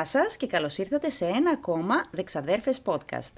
[0.00, 3.32] Γεια σας και καλώς ήρθατε σε ένα ακόμα Δεξαδέρφες podcast.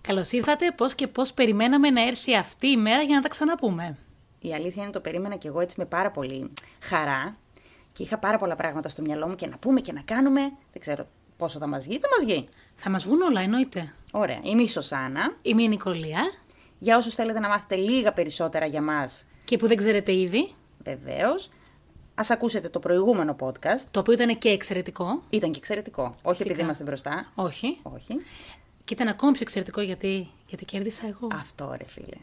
[0.00, 0.72] Καλώς ήρθατε.
[0.76, 3.98] Πώς και πώς περιμέναμε να έρθει αυτή η μέρα για να τα ξαναπούμε.
[4.40, 7.36] Η αλήθεια είναι το περίμενα και εγώ έτσι με πάρα πολύ χαρά
[7.92, 10.40] και είχα πάρα πολλά πράγματα στο μυαλό μου και να πούμε και να κάνουμε.
[10.40, 12.48] Δεν ξέρω πόσο θα μας βγει, θα μας βγει.
[12.74, 13.94] Θα μας βγουν όλα, εννοείται.
[14.12, 15.36] Ωραία, είμαι η Σωσάνα.
[15.42, 16.32] Είμαι η Νικολία
[16.78, 20.54] Για όσους θέλετε να μάθετε λίγα περισσότερα για μας, και που δεν ξέρετε ήδη,
[20.84, 21.50] βεβαίως,
[22.20, 23.80] ας ακούσετε το προηγούμενο podcast.
[23.90, 25.22] το οποίο ήταν και εξαιρετικό.
[25.30, 26.02] Ήταν και εξαιρετικό.
[26.02, 26.44] Όχι Φυσικά.
[26.44, 27.32] επειδή είμαστε μπροστά.
[27.34, 27.78] Όχι.
[27.82, 28.14] Όχι.
[28.84, 31.28] Και ήταν ακόμη πιο εξαιρετικό γιατί, γιατί κέρδισα εγώ.
[31.32, 32.16] Αυτό ρε φίλε.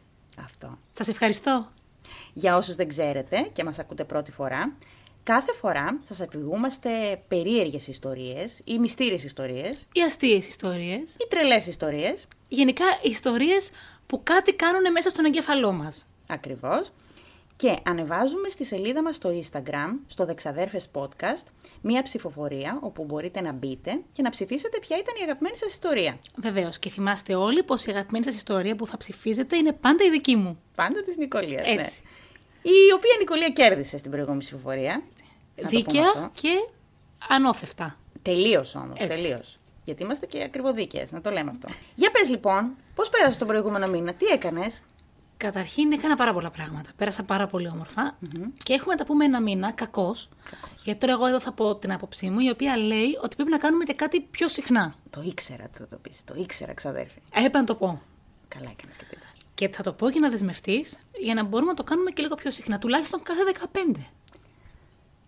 [0.44, 0.78] Αυτό.
[0.92, 1.68] Σας ευχαριστώ.
[2.34, 4.74] Για όσους δεν ξέρετε και μας ακούτε πρώτη φορά,
[5.24, 11.14] κάθε φορά σας αφηγούμαστε περίεργες ιστορίες ή μυστήριες ιστορίες Οι αστείες ιστορίες.
[11.14, 13.70] ή τρελές ιστορίες, Γενικά ιστορίες
[14.08, 16.06] που κάτι κάνουν μέσα στον εγκέφαλό μας.
[16.28, 16.92] ακριβώς,
[17.58, 21.46] και ανεβάζουμε στη σελίδα μας στο Instagram, στο Δεξαδέρφες Podcast,
[21.82, 26.20] μία ψηφοφορία όπου μπορείτε να μπείτε και να ψηφίσετε ποια ήταν η αγαπημένη σας ιστορία.
[26.36, 26.80] Βεβαίως.
[26.80, 30.36] Και θυμάστε όλοι πως η αγαπημένη σας ιστορία που θα ψηφίζετε είναι πάντα η δική
[30.36, 30.62] μου.
[30.76, 32.02] Πάντα της Νικολίας, Έτσι.
[32.04, 32.72] ναι.
[32.72, 34.92] Η οποία Νικολία κέρδισε στην προηγούμενη ψηφοφορία.
[35.56, 36.32] Να το πούμε Δίκαια αυτό.
[36.42, 36.50] και
[37.30, 37.98] ανώθευτα.
[38.22, 39.00] Τελείως όμως.
[39.00, 39.22] Έτσι.
[39.22, 39.60] Τελείως.
[39.84, 41.68] Γιατί είμαστε και ακριβοδίκαιες, να το λέμε αυτό.
[41.96, 44.84] Για πες λοιπόν, πώς πέρασε τον προηγούμενο μήνα, τι έκανες;
[45.38, 46.90] Καταρχήν έκανα πάρα πολλά πράγματα.
[46.96, 48.18] Πέρασα πάρα πολύ όμορφα
[48.64, 50.30] και έχουμε να τα πούμε ένα μήνα, κακός.
[50.84, 53.58] Γιατί τώρα εγώ εδώ θα πω την άποψή μου, η οποία λέει ότι πρέπει να
[53.58, 54.96] κάνουμε και κάτι πιο συχνά.
[55.10, 56.24] Το ήξερα τι θα το πεις.
[56.24, 57.20] Το ήξερα, ξαδέρφη.
[57.34, 58.02] Έπρεπε να το πω.
[58.48, 59.32] Καλά έκανες και το είπες.
[59.54, 62.36] Και θα το πω για να δεσμευτείς, για να μπορούμε να το κάνουμε και λίγο
[62.36, 62.80] πιο συχνά.
[62.80, 63.42] Τουλάχιστον κάθε
[63.96, 64.02] 15.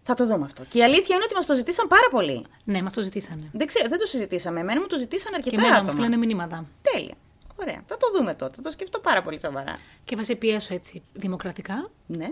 [0.03, 0.63] Θα το δούμε αυτό.
[0.69, 2.45] Και η αλήθεια είναι ότι μας το ζητήσαν πάρα πολύ.
[2.63, 3.49] Ναι, μας το ζητήσανε.
[3.53, 4.59] Δεν, ξέρω, δεν το συζητήσαμε.
[4.59, 5.91] Εμένα μου το ζητήσαν Και αρκετά εμένα μου άτομα.
[5.91, 6.65] στείλανε μηνύματα.
[6.81, 7.13] Τέλεια.
[7.61, 7.83] Ωραία.
[7.85, 8.53] Θα το δούμε τότε.
[8.55, 9.77] Θα το σκεφτώ πάρα πολύ σοβαρά.
[10.05, 12.29] Και θα σε πιέσω έτσι δημοκρατικά Ναι.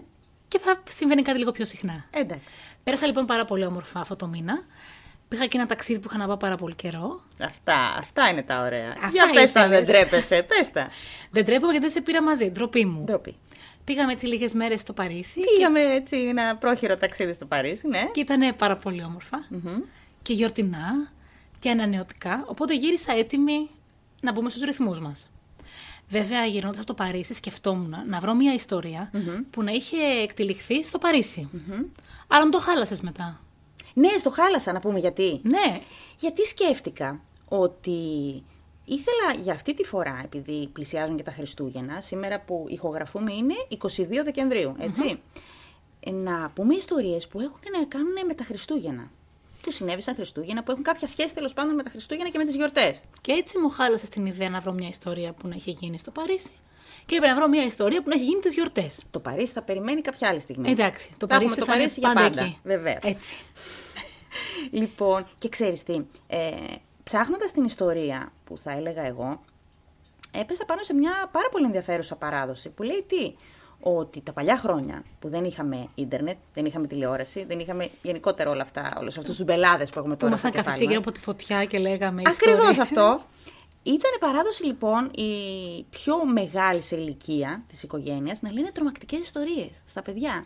[0.47, 2.05] και θα συμβαίνει κάτι λίγο πιο συχνά.
[2.09, 2.43] Εντάξει.
[2.83, 4.65] Πέρασα λοιπόν πάρα πολύ όμορφα αυτό το μήνα.
[5.27, 7.21] Πήγα και ένα ταξίδι που είχα να πάω πάρα πολύ καιρό.
[7.41, 8.89] Αυτά, αυτά είναι τα ωραία.
[8.89, 9.87] Αυτά Για πες τα, δεν ήθελες.
[10.07, 10.43] τρέπεσαι.
[10.43, 10.87] Πες τα.
[11.31, 12.49] Δεν τρέπομαι γιατί δεν σε πήρα μαζί.
[12.51, 13.03] Ντροπή μου.
[13.03, 13.35] Ντροπή.
[13.83, 18.09] Πήγαμε έτσι λίγες μέρες στο Παρίσι Πήγαμε έτσι ένα πρόχειρο ταξίδι στο Παρίσι, ναι.
[18.11, 19.45] και ήταν πάρα πολύ όμορφα.
[19.49, 19.81] Μμμ.
[20.21, 21.11] Και γιορτινά
[21.59, 22.43] και ανανεωτικά.
[22.47, 23.69] Οπότε γύρισα έτοιμη
[24.21, 25.29] να μπούμε στους ρυθμούς μας.
[26.09, 29.11] Βέβαια, γυρνώντας από το Παρίσι, σκεφτόμουν να βρω μια ιστορια
[29.49, 31.49] που να είχε εκτεληχθεί στο παρισι
[32.27, 33.41] Αλλά μου το χάλασες μετά.
[33.93, 35.39] Ναι, στο χάλασα να πούμε γιατί.
[35.43, 35.79] Ναι,
[36.17, 37.99] Γιατί σκέφτηκα ότι
[38.85, 44.23] ήθελα για αυτή τη φορά, επειδή πλησιάζουν και τα Χριστούγεννα, σήμερα που ηχογραφούμε είναι 22
[44.23, 45.19] Δεκεμβρίου, έτσι,
[45.99, 49.11] ε, να πούμε ιστορίες που έχουν να κάνουν με τα Χριστούγεννα.
[49.67, 52.55] Που συνέβησαν Χριστούγεννα, που έχουν κάποια σχέση τέλος πάντων με τα Χριστούγεννα και με τις
[52.55, 53.03] γιορτές.
[53.21, 56.11] και έτσι μου χάλασε την ιδέα να βρω μια ιστορία που να είχε γίνει στο
[56.11, 56.51] Παρίσι.
[57.05, 59.01] Και έπρεπε να βρω μια ιστορία που να έχει γίνει τις γιορτές.
[59.11, 60.69] Το Παρίσι θα περιμένει κάποια άλλη στιγμή.
[60.69, 62.41] Εντάξει, το Θα έχουμε Παρίσι το θα είναι Παρίσι για πάντα πάντα.
[62.41, 62.59] εκεί.
[62.63, 62.99] Βεβαίως.
[63.03, 63.39] Έτσι.
[64.71, 66.49] Λοιπόν, και ξέρεις τι, ε,
[67.03, 69.43] ψάχνοντας την ιστορία που θα έλεγα εγώ,
[70.31, 73.35] έπεσα πάνω σε μια πάρα πολύ ενδιαφέρουσα παράδοση που λέει τι,
[73.79, 78.61] ότι τα παλιά χρόνια που δεν είχαμε ίντερνετ, δεν είχαμε τηλεόραση, δεν είχαμε γενικότερα όλα
[78.61, 81.07] αυτά, όλους αυτούς τους μπελάδες που έχουμε Που τώρα στο ήμασταν κεφάλι καθιστοί γύρω μας.
[81.07, 82.79] από τη φωτιά και λέγαμε Ακριβώς ιστορίες.
[82.79, 83.19] αυτό.
[83.83, 85.31] Ήταν παράδοση λοιπόν η
[85.89, 90.45] πιο μεγάλη σε ηλικία της οικογένειας να λένε τρομακτικές ιστορίες στα παιδιά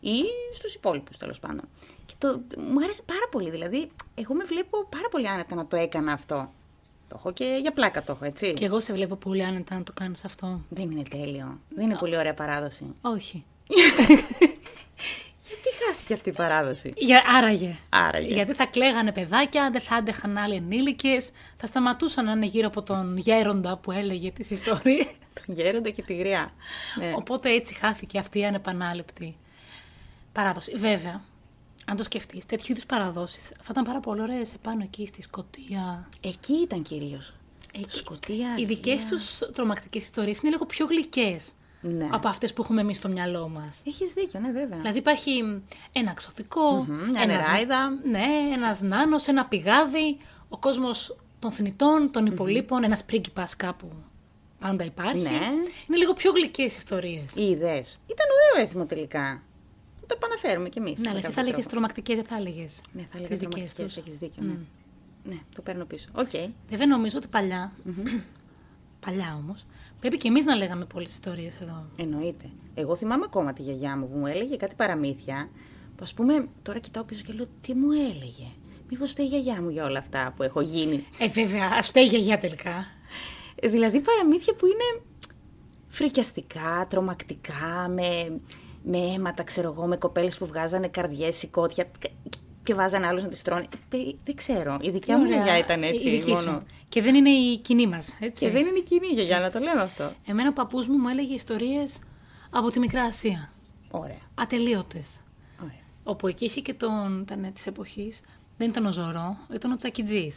[0.00, 0.16] ή
[0.54, 1.68] στους υπόλοιπους τέλος πάντων.
[2.06, 5.76] Και το, μου άρεσε πάρα πολύ, δηλαδή εγώ με βλέπω πάρα πολύ άνετα να το
[5.76, 6.52] έκανα αυτό.
[7.10, 8.54] Το έχω και για πλάκα το έχω, έτσι.
[8.54, 10.60] Και εγώ σε βλέπω πολύ άνετα να το κάνεις αυτό.
[10.68, 11.60] Δεν είναι τέλειο.
[11.68, 12.94] Δεν είναι πολύ ωραία παράδοση.
[13.00, 13.44] Όχι.
[15.48, 17.76] Γιατί χάθηκε αυτή η παράδοση; Για, άραγε.
[17.88, 18.34] Άραγε.
[18.34, 22.82] Γιατί θα κλαίγανε παιδάκια, δεν θα άντεχαν άλλοι ενήλικες, θα σταματούσαν να είναι γύρω από
[22.82, 25.06] τον γέροντα που έλεγε τις ιστορίες.
[25.46, 26.52] Γέροντα και τη γριά.
[26.98, 27.12] Ναι.
[27.16, 29.36] Οπότε έτσι χάθηκε αυτή η ανεπανάληπτη
[30.32, 30.76] παράδοση.
[30.76, 31.20] Βέβαια,
[31.90, 36.08] αν το σκεφτείς, τέτοιου είδους παραδόσεις θα ήταν πάρα πολύ ωραίες επάνω εκεί στη Σκωτία.
[36.20, 37.32] Εκεί ήταν κυρίως.
[37.74, 37.96] Εκεί.
[37.96, 38.48] Σκοτία.
[38.56, 41.50] Οι δικές τους τρομακτικές ιστορίες είναι λίγο πιο γλυκές
[41.80, 42.08] Ναι.
[42.10, 43.80] από αυτές που έχουμε εμείς στο μυαλό μας.
[43.86, 44.78] Έχεις δίκιο, ναι βέβαια.
[44.78, 47.88] Δηλαδή υπάρχει ένα ξωτικό, Μμμ, μια ένας- νεράιδα.
[48.10, 50.16] Ναι, ένας νάνος, ένα πηγάδι,
[50.48, 53.88] ο κόσμος των θνητών, των υπολοίπων, ένας πρίγκιπας κάπου
[54.60, 55.22] πάντα υπάρχει.
[55.22, 55.40] Ναι.
[55.88, 57.32] Είναι λίγο πιο γλυκές ιστορίες.
[57.34, 57.98] Οι ιδέες.
[58.06, 59.42] Ήταν ωραίο έθιμο τελικά.
[60.10, 60.98] Να το επαναφέρουμε κι εμείς.
[60.98, 63.94] Ναι, αλλά εσύ θα έλεγες τρομακτικές, δεν θα έλεγες Ναι, θα έλεγα τις δικές τρομακτικές,
[63.94, 63.96] τους.
[63.96, 64.42] έχεις δίκιο.
[64.42, 64.54] Ναι.
[65.34, 66.08] ναι, το παίρνω πίσω.
[66.12, 66.30] Οκ.
[66.68, 67.72] Βέβαια νομίζω ότι παλιά,
[69.06, 69.66] παλιά όμως,
[70.00, 71.84] πρέπει και εμείς να λέγαμε πολλές ιστορίες εδώ.
[71.96, 72.50] Εννοείται.
[72.74, 75.48] Εγώ θυμάμαι ακόμα τη γιαγιά μου που μου έλεγε κάτι παραμύθια.
[75.96, 78.46] Που ας πούμε, τώρα κοιτάω πίσω και λέω τι μου έλεγε;
[78.90, 82.04] Μήπως φταίει η γιαγιά μου για όλα αυτά που έχω γίνει; Ε, βέβαια, ας φταίει
[82.04, 82.86] η γιαγιά τελικά.
[83.54, 85.02] Ε, Δηλαδή παραμύθια που είναι
[85.88, 88.40] φρικιαστικά, τρομακτικά, με,
[88.82, 91.84] με αίματα, ξέρω εγώ, με κοπέλες που βγάζανε καρδιές, σηκώτια.
[91.98, 93.68] Και- Και και βάζανε άλλους να τις τρώνε.
[93.90, 94.78] Ε, Δεν ξέρω.
[94.80, 95.42] Η δικιά Τι μου ωραία.
[95.42, 96.08] γιαγιά ήταν Η- έτσι.
[96.08, 96.44] η δική σου.
[96.44, 96.62] μόνο.
[96.88, 98.16] Και δεν είναι η κοινή μας.
[98.20, 98.44] Έτσι.
[98.44, 100.12] Και δεν είναι η κοινή γιαγιά, να το λέμε αυτό.
[100.26, 101.98] Εμένα ο παππούς μου μου έλεγε ιστορίες
[102.50, 103.52] από τη Μικρά Ασία.
[103.90, 104.18] Ωραία.
[104.34, 105.20] Ατελείωτες.
[105.62, 105.82] Ωραία.
[106.04, 107.20] Όπου εκεί είχε και τον.
[107.20, 108.20] ήταν της εποχής.
[108.56, 110.30] Δεν ήταν ο Ζωρό, ήταν ο Τσακιτζή.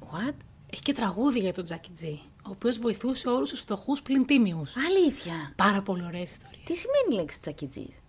[0.00, 0.34] What?
[0.72, 2.20] Έχει και τραγούδι για τον Τσακιτζή.
[2.48, 4.72] Ο οποίος βοηθούσε όλους τους φτωχούς πλην τίμιους.
[4.76, 5.52] Αλήθεια.
[5.56, 6.64] Πάρα πολύ ωραίες ιστορίες.
[6.64, 8.00] Τι σημαίνει η λέξη τσακιτζής;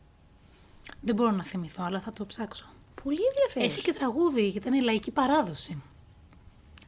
[1.01, 2.65] Δεν μπορώ να θυμηθώ, αλλά θα το ψάξω.
[3.03, 3.69] Πολύ ενδιαφέρον.
[3.69, 5.81] Έχει και τραγούδι, γιατί ήταν η λαϊκή παράδοση.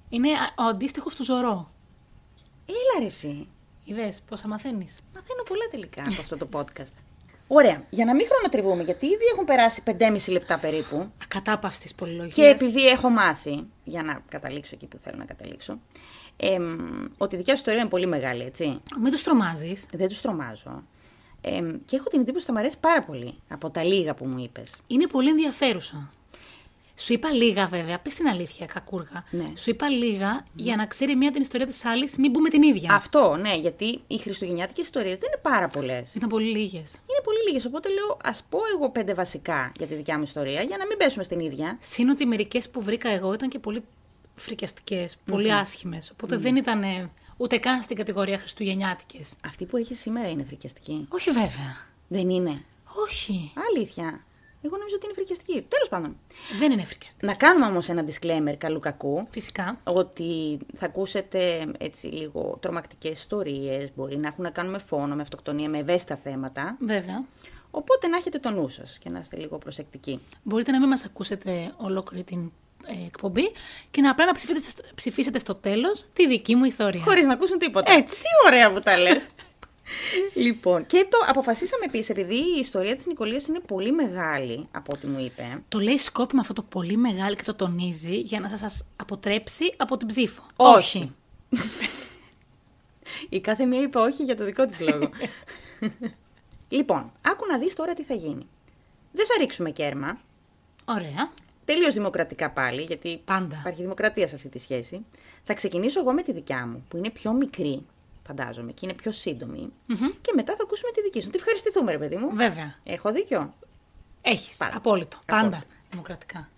[0.09, 1.71] Είναι α- ο αντίστοιχος του Ζωρό.
[2.65, 3.47] Έλα ρε εσύ.
[3.83, 6.93] Είδε πόσα μαθαίνεις; Μαθαίνω πολλά τελικά από αυτό το podcast.
[7.47, 7.83] Ωραία.
[7.89, 11.11] Για να μην χρονοτριβούμε, γιατί ήδη έχουν περάσει 5,5 λεπτά περίπου.
[11.23, 12.35] Ακατάπαυστης πολυλογίας.
[12.35, 15.79] Και επειδή έχω μάθει, για να καταλήξω εκεί που θέλω να καταλήξω,
[16.41, 16.77] εμ,
[17.17, 18.81] ότι η δικιά σου ιστορία είναι πολύ μεγάλη, έτσι.
[19.01, 19.85] Μην τους τρομάζεις.
[19.93, 20.83] Δεν τους τρομάζω.
[21.41, 24.25] Εμ, και έχω την εντύπωση ότι θα μου αρέσει πάρα πολύ από τα λίγα που
[24.25, 24.75] μου είπες.
[24.87, 26.11] Είναι πολύ ενδιαφέρουσα.
[26.95, 29.23] Σου είπα λίγα βέβαια, πες την αλήθεια, κακούργα.
[29.31, 29.45] Ναι.
[29.55, 32.93] Σου είπα λίγα για να ξέρει μία την ιστορία της άλλης, μην πούμε την ίδια.
[32.93, 36.15] Αυτό, ναι, γιατί οι χριστουγεννιάτικες ιστορίες δεν είναι πάρα πολλές.
[36.15, 36.93] Ήταν πολύ λίγες.
[36.93, 37.65] Είναι πολύ λίγες.
[37.65, 40.97] Οπότε λέω, ας πω εγώ πέντε βασικά για τη δικιά μου ιστορία, για να μην
[40.97, 41.77] πέσουμε στην ίδια.
[41.81, 43.83] Συν ότι μερικές που βρήκα εγώ ήταν και πολύ
[44.41, 46.11] φρικιαστικές, πολύ άσχημες.
[46.11, 49.33] Οπότε δεν ήταν ε, ούτε καν στην κατηγορία Χριστουγεννιάτικες.
[49.45, 51.87] Αυτή που έχεις σήμερα είναι φρικιαστική; Όχι βέβαια.
[52.07, 52.63] Δεν είναι;
[53.05, 53.53] Όχι.
[53.69, 54.23] Αλήθεια.
[54.63, 55.65] Εγώ νομίζω ότι είναι φρικιαστική.
[55.67, 56.17] Τέλος πάντων.
[56.59, 57.25] Δεν είναι φρικιαστική.
[57.25, 59.27] Να κάνουμε όμως ένα disclaimer καλού κακού.
[59.29, 59.79] Φυσικά.
[59.83, 65.21] Ότι θα ακούσετε έτσι λίγο τρομακτικές ιστορίες, μπορεί να έχουν να κάνουν με φόνο, με
[65.21, 66.77] αυτοκτονία, με ευαίσθητα θέματα.
[66.79, 67.25] Βέβαια.
[67.71, 70.19] Οπότε να έχετε το νου σας και να είστε λίγο προσεκτικοί.
[70.43, 72.49] Μπορείτε να μην μας ακούσετε ολόκληρη την ε,
[73.05, 73.51] εκπομπή
[73.91, 77.01] και να απλά να ψηφίσετε, στο- ψηφίσετε στο τέλος τη δική μου ιστορία.
[77.01, 77.91] Χωρίς να ακούσουν τίποτα.
[77.91, 78.15] Έτσι.
[78.15, 79.27] Τι ωραία που τα λες.
[80.45, 85.07] λοιπόν, και το αποφασίσαμε επίσης, επειδή η ιστορία της Νικολίας είναι πολύ μεγάλη, από ό,τι
[85.07, 85.63] μου είπε.
[85.67, 89.97] Το λέει σκόπιμα αυτό το πολύ μεγάλο και το τονίζει για να σας αποτρέψει από
[89.97, 90.43] την ψήφο.
[90.55, 91.15] Όχι.
[93.29, 95.09] Η κάθε μία είπε όχι για το δικό της λόγο.
[96.69, 98.47] λοιπόν, άκου να δεις τώρα τι θα γίνει.
[99.11, 100.19] Δεν θα ρίξουμε κέρμα.
[100.85, 101.31] Ωραία.
[101.65, 103.57] Τελείως δημοκρατικά πάλι, γιατί Πάντα.
[103.59, 105.05] υπάρχει δημοκρατία σε αυτή τη σχέση.
[105.43, 107.85] Θα ξεκινήσω εγώ με τη δικιά μου, που είναι πιο μικρή,
[108.27, 109.69] φαντάζομαι, και είναι πιο συντομη
[110.21, 111.29] Και μετά θα ακούσουμε τη δική σου.
[111.29, 112.29] Τι ευχαριστηθούμε, ρε παιδί μου.
[112.35, 112.75] Βέβαια.
[112.83, 113.53] Έχω δίκιο.
[114.21, 114.57] Έχεις.
[114.57, 114.77] Πάντα.
[114.77, 115.19] Απόλυτο.
[115.25, 115.45] Πάντα.
[115.47, 115.65] Απόλυτο.
[115.89, 116.49] Δημοκρατικά.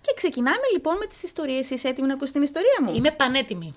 [0.00, 1.70] Και ξεκινάμε λοιπόν με τις ιστορίες.
[1.70, 3.72] Είσαι έτοιμη να ακούσει την ιστορία μου; Είμαι πανέτοιμη.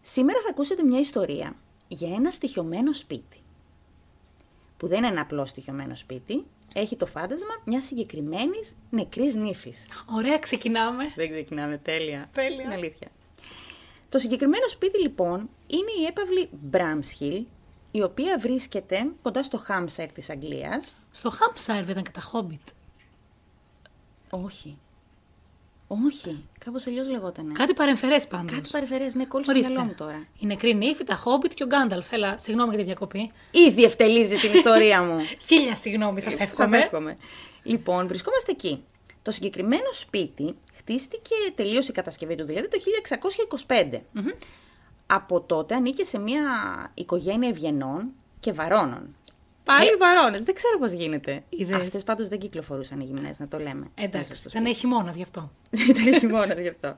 [0.00, 1.56] Σήμερα θα ακούσετε μια ιστορία
[1.88, 3.39] για ένα στοιχειωμένο σπίτι.
[4.80, 6.44] Που δεν είναι ένα απλό στοιχειωμένο σπίτι.
[6.74, 9.86] Έχει το φάντασμα μιας συγκεκριμένης νεκρής νύφης.
[10.16, 11.04] Ωραία, ξεκινάμε.
[11.16, 12.28] Δεν ξεκινάμε, τέλεια.
[12.32, 12.54] Τέλεια.
[12.54, 13.08] Στην αλήθεια.
[14.08, 17.44] Το συγκεκριμένο σπίτι λοιπόν είναι η έπαυλη Bramshill,
[17.90, 20.94] η οποία βρίσκεται κοντά στο Hampshire της Αγγλίας.
[21.10, 22.72] Στο Hampshire δεν ήταν και τα Hobbit.
[24.30, 24.78] Όχι.
[25.86, 26.44] Όχι.
[26.64, 27.52] Κάπως αλλιώς λεγότανε.
[27.52, 28.52] Κάτι παρεμφερές πάντως.
[28.54, 29.72] Κάτι παρεφερές, ναι, κόλλησε το Ορίστε.
[29.74, 30.26] μυαλό μου τώρα.
[30.38, 32.12] Η νεκρή νύφη, τα Hobbit και ο Γκάνταλφ.
[32.12, 33.30] Έλα, συγγνώμη για τη διακοπή.
[33.50, 35.18] Ήδη ευτελίζεις την ιστορία μου.
[35.46, 36.78] Χίλια συγγνώμη, σας Σας εύχομαι.
[36.78, 37.16] εύχομαι.
[37.62, 38.84] Λοιπόν, βρισκόμαστε εκεί.
[39.22, 42.78] Το συγκεκριμένο σπίτι χτίστηκε, τελείωσε η κατασκευή του δηλαδή, το
[43.66, 44.00] 1625.
[45.06, 46.42] Από τότε ανήκε σε μια
[46.94, 48.08] οικογένεια ευγενών
[48.40, 49.16] και βαρώνων.
[49.64, 49.96] Πάλι Ε.
[49.96, 51.42] βαρώνες, δεν ξέρω πώς γίνεται.
[51.48, 51.80] Είδες.
[51.80, 53.86] Αυτές πάντως δεν κυκλοφορούσαν οι γυμνές, να το λέμε.
[53.94, 55.50] Εντάξει, Μέσα στο ήταν χειμώνας γι' αυτό.
[55.70, 56.96] Ήταν χειμώνας γι' αυτό.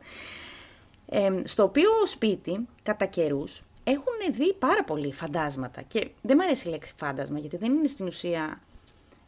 [1.09, 5.83] Ε, στο οποίο σπίτι, κατά καιρούς, έχουν δει πάρα πολλοί φαντάσματα.
[5.83, 8.61] Και δεν μου αρέσει η λέξη φάντασμα, γιατί δεν είναι στην ουσία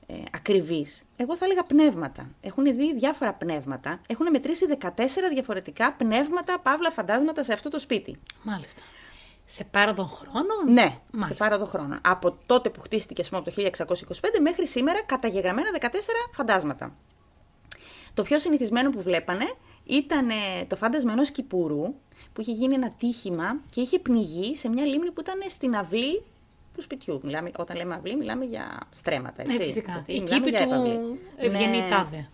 [0.06, 1.04] ε, ακριβής.
[1.16, 2.30] Εγώ θα έλεγα πνεύματα.
[2.40, 4.00] Έχουν δει διάφορα πνεύματα.
[4.06, 4.88] Έχουν μετρήσει 14
[5.32, 8.18] διαφορετικά πνεύματα, παύλα φαντάσματα σε αυτό το σπίτι.
[8.42, 8.80] Μάλιστα.
[9.46, 10.72] Σε πάροδο χρόνων.
[10.72, 11.44] Ναι, σε Μάλιστα.
[11.44, 11.98] πάρα τον χρόνο.
[12.02, 15.86] Από τότε που χτίστηκε, ας πούμε, από το 1625 μέχρι σήμερα, καταγεγραμμένα 14
[16.32, 16.94] φαντάσματα.
[18.14, 20.34] Το πιο συνηθισμένο που βλέπανε ήταν ε,
[20.68, 21.94] το φάντασμα ενός κυπουρού
[22.32, 26.22] που είχε γίνει ένα τύχημα και είχε πνιγεί σε μια λίμνη που ήταν στην αυλή
[26.74, 27.20] του σπιτιού.
[27.22, 29.42] Μιλάμε, όταν λέμε αυλή, μιλάμε για στρέμματα.
[29.42, 29.56] Έτσι.
[29.56, 29.92] Ναι, φυσικά.
[29.92, 30.94] Γιατί Η μιλάμε κήπη για έπαυλη.
[30.96, 31.88] του Ευγενή Ναι.
[31.88, 32.28] Τάδε.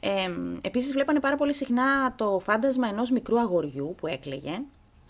[0.00, 4.06] Ε, επίσης βλέπανε πάρα πολύ συχνά το φάντασμα ενός μικρού αγοριού που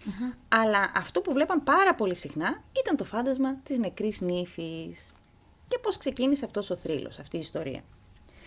[0.00, 5.12] εκλεγε Αλλά αυτό που βλέπαν πάρα πολύ συχνά ήταν το φάντασμα της νεκρής νύφης.
[5.68, 7.82] Και πώς ξεκίνησε αυτός ο θρύλος, αυτή η ιστορία.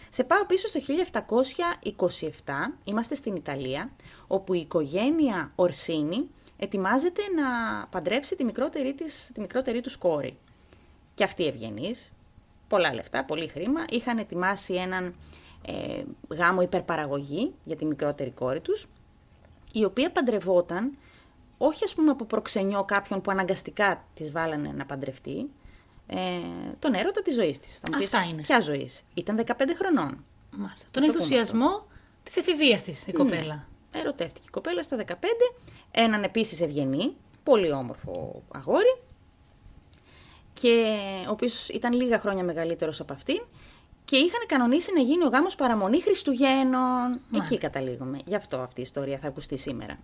[0.09, 2.27] Σε πάω πίσω στο 1727,
[2.83, 3.91] είμαστε στην Ιταλία,
[4.27, 7.47] όπου η οικογένεια Ορσίνη ετοιμάζεται να
[7.87, 10.37] παντρέψει τη μικρότερη, της, τη μικρότερη τους κόρη.
[11.13, 12.11] Και αυτή ευγενής,
[12.67, 15.15] πολλά λεφτά, πολύ χρήμα, είχαν ετοιμάσει έναν
[15.65, 18.87] ε, γάμο υπερπαραγωγή για τη μικρότερη κόρη τους,
[19.71, 20.97] η οποία παντρευόταν
[21.61, 25.49] όχι ας πούμε από προξενιό κάποιον που αναγκαστικά της βάλανε να παντρευτεί,
[26.07, 26.17] ε,
[26.79, 27.79] τον έρωτα της ζωής της.
[27.81, 28.41] Θα μου πεις, Αυτά είναι.
[28.41, 30.25] Ποια ζωής; Ήταν 15 χρονών.
[30.51, 30.87] Μάλιστα.
[30.91, 31.85] Τον το πούμε ενθουσιασμό
[32.23, 33.67] Της εφηβείας της η κοπέλα.
[33.91, 35.53] Ερωτεύτηκε η κοπέλα στα 15,
[35.91, 38.97] έναν επίσης ευγενή, πολύ όμορφο αγόρι,
[40.53, 40.95] και
[41.27, 43.41] ο οποίος ήταν λίγα χρόνια μεγαλύτερος από αυτήν.
[44.05, 47.19] Και είχαν κανονίσει να γίνει ο γάμος παραμονή Χριστουγέννων.
[47.35, 48.19] Εκεί καταλήγουμε.
[48.25, 49.99] Γι' αυτό αυτή η ιστορία θα ακουστεί σήμερα.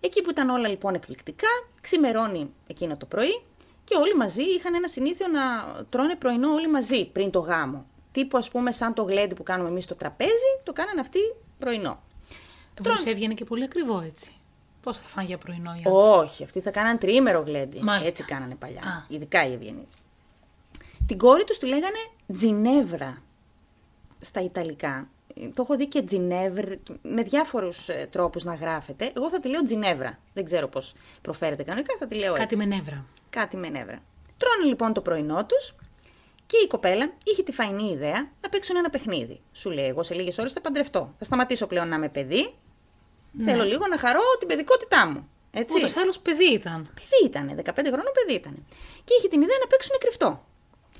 [0.00, 1.48] Εκεί που ήταν όλα λοιπόν εκπληκτικά,
[1.80, 3.42] ξημερώνει εκείνο το πρωί
[3.84, 5.40] και όλοι μαζί είχαν ένα συνήθειο να
[5.88, 7.86] τρώνε πρωινό όλοι μαζί πριν το γάμο.
[8.12, 11.18] Τύπου ας πούμε σαν το γλέντι που κάνουμε εμείς στο τραπέζι, το κάνανε αυτοί
[11.58, 12.02] πρωινό.
[12.82, 12.96] Τρών...
[13.06, 14.30] έβγαινε και πολύ ακριβό έτσι.
[14.82, 17.80] Πώς θα φάνε για πρωινό οι Όχι, αυτοί θα κάναν τριήμερο γλέντι.
[17.82, 18.08] Μάλιστα.
[18.08, 18.80] Έτσι κάνανε παλιά.
[18.80, 19.04] Α.
[19.08, 19.90] Ειδικά οι ευγενείς.
[21.06, 21.98] Την κόρη τους τη λέγανε
[22.32, 23.22] Τζινεύρα
[24.20, 25.08] στα Ιταλικά.
[25.34, 29.12] Το έχω δει και Τζινεύρ, με διάφορους ε, τρόπους να γράφεται.
[29.16, 30.18] Εγώ θα τη λέω Τζινεύρα.
[30.34, 32.56] Δεν ξέρω πώς προφέρεται κανονικά, θα τη λέω Κάτι έτσι.
[32.56, 33.04] με νεύρα.
[33.30, 34.02] Κάτι με νεύρα.
[34.38, 35.74] Τρώνε λοιπόν το πρωινό τους
[36.46, 39.40] και η κοπέλα είχε τη φαϊνή ιδέα να παίξουν ένα παιχνίδι.
[39.52, 41.14] Σου λέει: Εγώ σε λίγες ώρες θα παντρευτώ.
[41.18, 42.54] Θα σταματήσω πλέον να είμαι παιδί.
[43.32, 43.50] Ναι.
[43.50, 45.28] Θέλω λίγο να χαρώ την παιδικότητά μου.
[45.50, 45.76] Έτσι.
[45.76, 46.88] Ούτως ή άλλως παιδί ήταν.
[46.94, 48.66] Παιδί ήταν, 15 χρόνων παιδί ήταν.
[49.04, 50.44] Και είχε την ιδέα να παίξουν κρυφτό.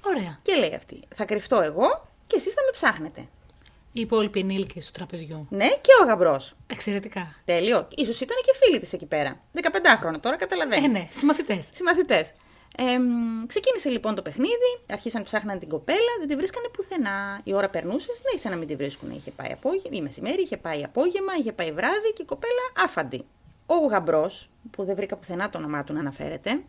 [0.06, 0.38] Ωραία.
[0.42, 3.28] Και λέει αυτή: Θα κρυφτώ εγώ και εσείς θα με ψάχνετε.
[3.92, 5.46] Οι υπόλοιποι ενήλικε του τραπεζιού.
[5.50, 6.54] Ναι, και ο γαμπρός.
[6.66, 7.34] Εξαιρετικά.
[7.44, 7.88] Τέλειο.
[8.04, 9.40] σω ήταν και φίλοι της εκεί πέρα.
[9.54, 9.66] 15
[9.98, 10.84] χρόνια τώρα, καταλαβαίνεις.
[10.84, 11.68] Ε, ναι, συμμαθητές.
[11.72, 12.32] Συμμαθητές.
[12.76, 12.84] Ε,
[13.46, 17.40] ξεκίνησε λοιπόν το παιχνίδι, άρχισαν ψάχναν την κοπέλα, δεν τη βρίσκανε πουθενά.
[17.44, 19.10] Η ώρα περνούσε, ναι, σαν να μην τη βρίσκουν.
[19.10, 23.24] Είχε πάει απόγευμα, ή μεσημέρι, είχε πάει απόγευμα, είχε πάει βράδυ και η κοπέλα άφαντη.
[23.66, 26.62] Ο γαμπρός, που δεν βρήκα πουθενά το όνομά του να αναφέρεται.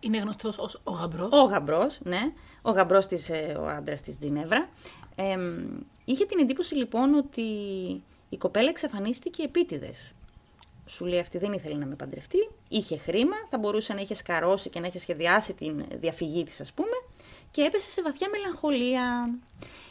[0.00, 1.28] Είναι γνωστός ως ο γαμπρός.
[1.32, 2.20] Ο γαμπρός, ναι.
[2.62, 4.68] Ο γαμπρός της, ο άντρας της Τζινεύρα.
[5.20, 5.36] Ε,
[6.04, 7.42] είχε την εντύπωση λοιπόν ότι
[8.28, 10.14] η κοπέλα εξαφανίστηκε επίτηδες.
[10.86, 14.70] Σου λέει αυτή δεν ήθελε να με παντρευτεί, είχε χρήμα, θα μπορούσε να είχε σκαρώσει
[14.70, 16.96] και να είχε σχεδιάσει την διαφυγή της ας πούμε
[17.50, 19.30] και έπεσε σε βαθιά μελαγχολία.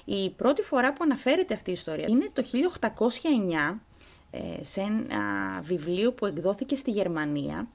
[0.06, 2.44] Η πρώτη φορά που αναφέρεται αυτή η ιστορία είναι το
[3.72, 3.78] 1809
[4.32, 5.22] ε, σε ένα
[5.62, 7.68] βιβλίο που εκδόθηκε στη Γερμανία.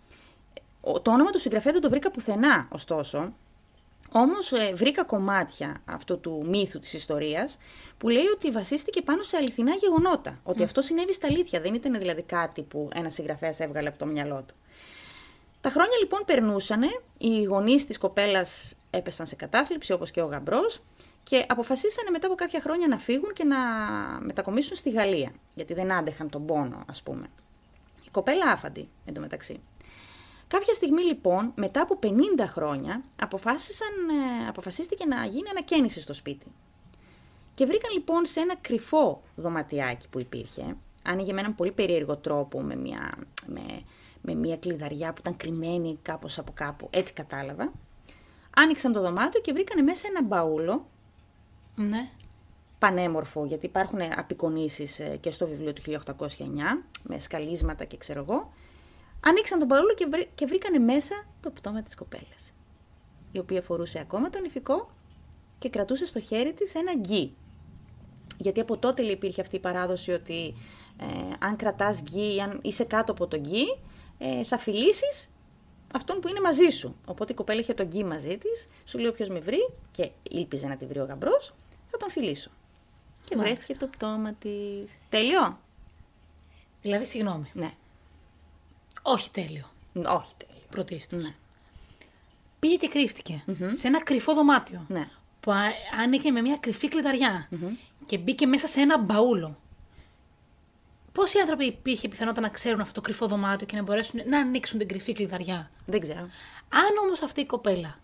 [1.03, 3.33] Το όνομα του συγγραφέα δεν το βρήκα πουθενά, ωστόσο,
[4.13, 7.59] όμως ε, βρήκα κομμάτια αυτού του μύθου της ιστορίας
[7.99, 10.41] που λέει ότι βασίστηκε πάνω σε αληθινά γεγονότα.
[10.43, 14.07] Ότι αυτό συνέβη στα αλήθεια, δεν ήταν δηλαδή κάτι που ένας συγγραφέας έβγαλε από το
[14.07, 14.55] μυαλό του.
[15.61, 16.87] Τα χρόνια λοιπόν περνούσανε,
[17.19, 20.83] οι γονείς της κοπέλας έπεσαν σε κατάθλιψη όπως και ο γαμπρός
[21.23, 23.57] και αποφασίσανε μετά από κάποια χρόνια να φύγουν και να
[24.21, 27.27] μετακομίσουν στη Γαλλία, γιατί δεν άντεχαν τον πόνο ας πούμε.
[28.05, 29.61] Η κοπέλα άφαντη εντωμεταξύ.
[30.57, 32.09] Κάποια στιγμή λοιπόν, μετά από 50
[32.47, 33.89] χρόνια, αποφάσισαν,
[34.45, 36.47] ε, αποφασίστηκε να γίνει ανακαίνιση στο σπίτι.
[37.55, 42.61] Και βρήκαν λοιπόν σε ένα κρυφό δωματιάκι που υπήρχε, άνοιγε με έναν πολύ περίεργο τρόπο,
[42.61, 43.83] με μια, με,
[44.23, 47.73] με μια κλειδαριά που ήταν κρυμμένη κάπως από κάπου, έτσι κατάλαβα.
[48.57, 50.87] Άνοιξαν το δωμάτιο και βρήκαν μέσα ένα μπαούλο,
[51.75, 52.09] Ναι.
[52.79, 58.53] πανέμορφο, γιατί υπάρχουν απεικονίσεις ε, και στο βιβλίο του 1809, με σκαλίσματα και ξέρω εγώ,
[59.25, 62.53] Ανοίξαν τον μπαούλο και, βρή, και βρήκανε μέσα το πτώμα της κοπέλας,
[63.33, 64.91] η οποία φορούσε ακόμα τον ηφικό
[65.59, 67.35] και κρατούσε στο χέρι της ένα γκί.
[68.39, 70.55] Γιατί από τότε λέει, υπήρχε αυτή η παράδοση ότι
[71.01, 71.07] ε,
[71.39, 73.79] αν κρατάς γκί ή αν είσαι κάτω από τον γκί,
[74.19, 75.31] ε, θα φιλήσεις
[75.95, 76.97] αυτόν που είναι μαζί σου.
[77.07, 80.67] Οπότε η κοπέλα είχε τον γκί μαζί της, σου λέει όποιος με βρει και ήλπιζε
[80.67, 81.55] να τη βρει ο γαμπρός,
[81.91, 82.51] θα τον φιλήσω.
[83.25, 83.57] Και Μάλιστα.
[83.57, 84.99] βρέθηκε το πτώμα της.
[85.09, 85.59] Τέλειο;
[86.83, 87.51] Δηλαδή, συγγνώμη.
[87.53, 87.75] Ναι.
[89.03, 89.65] Όχι τέλειο.
[89.95, 90.63] Όχι τέλειο.
[90.71, 91.17] Πρωτίστω.
[91.17, 91.35] Ναι.
[92.59, 94.85] Πήγε και κρυφτηκε σε ένα κρυφό δωμάτιο.
[94.89, 95.09] Ναι.
[95.41, 97.49] Που α- άνοιγε με μια κρυφή κλειδαριά
[98.07, 99.57] και μπήκε μέσα σε ένα μπαούλο.
[101.13, 104.79] Πόσοι άνθρωποι υπήρχε πιθανότητα να ξέρουν αυτό το κρυφό δωμάτιο και να μπορέσουν να ανοίξουν
[104.79, 105.71] την κρυφή κλειδαριά.
[105.87, 106.21] Δεν ξέρω.
[106.69, 107.99] Αν όμως αυτή η κοπέλα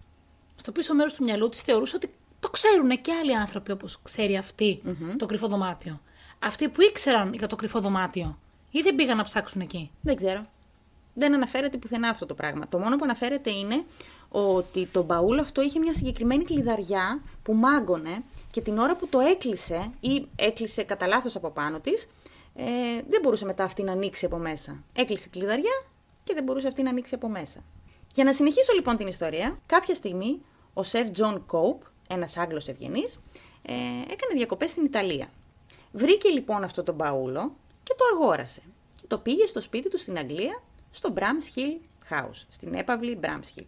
[0.57, 4.37] στο πίσω μέρος του μυαλού της θεωρούσε ότι το ξέρουν και άλλοι άνθρωποι όπως ξέρει
[4.37, 4.81] αυτή
[5.17, 6.00] το κρυφό δωμάτιο.
[6.38, 8.38] Αυτοί που ήξεραν για το κρυφό δωμάτιο
[8.71, 10.47] ή δεν πήγαν να ψάξουν εκεί; Δεν ξέρω.
[11.19, 12.69] Δεν αναφέρεται πουθενά αυτό το πράγμα.
[12.69, 13.85] Το μόνο που αναφέρεται είναι
[14.29, 19.21] ότι το μπαούλο αυτό είχε μια συγκεκριμένη κλειδαριά που μάγκωνε και την ώρα που το
[19.21, 22.09] έκλεισε ή έκλεισε κατά λάθος από πάνω της,
[22.55, 22.65] ε,
[23.09, 24.85] δεν μπορούσε μετά αυτή να ανοίξει από μέσα.
[24.93, 25.85] Έκλεισε η κλειδαριά
[26.25, 27.65] και δεν μπορούσε αυτή να ανοίξει από μέσα.
[28.13, 30.41] Για να συνεχίσω λοιπόν την ιστορία, κάποια στιγμή
[30.75, 33.19] ο Σερ Τζον Κόουπ, ένας Άγγλος ευγενής,
[33.63, 33.73] ε,
[34.03, 35.29] έκανε διακοπές στην Ιταλία.
[35.93, 38.63] Βρήκε λοιπόν αυτό το μπαούλο και το αγόρασε.
[39.01, 40.63] Και το πήγε στο σπίτι του στην Αγγλία,
[40.99, 43.67] στο Bramshill House, στην έπαυλη Bramshill.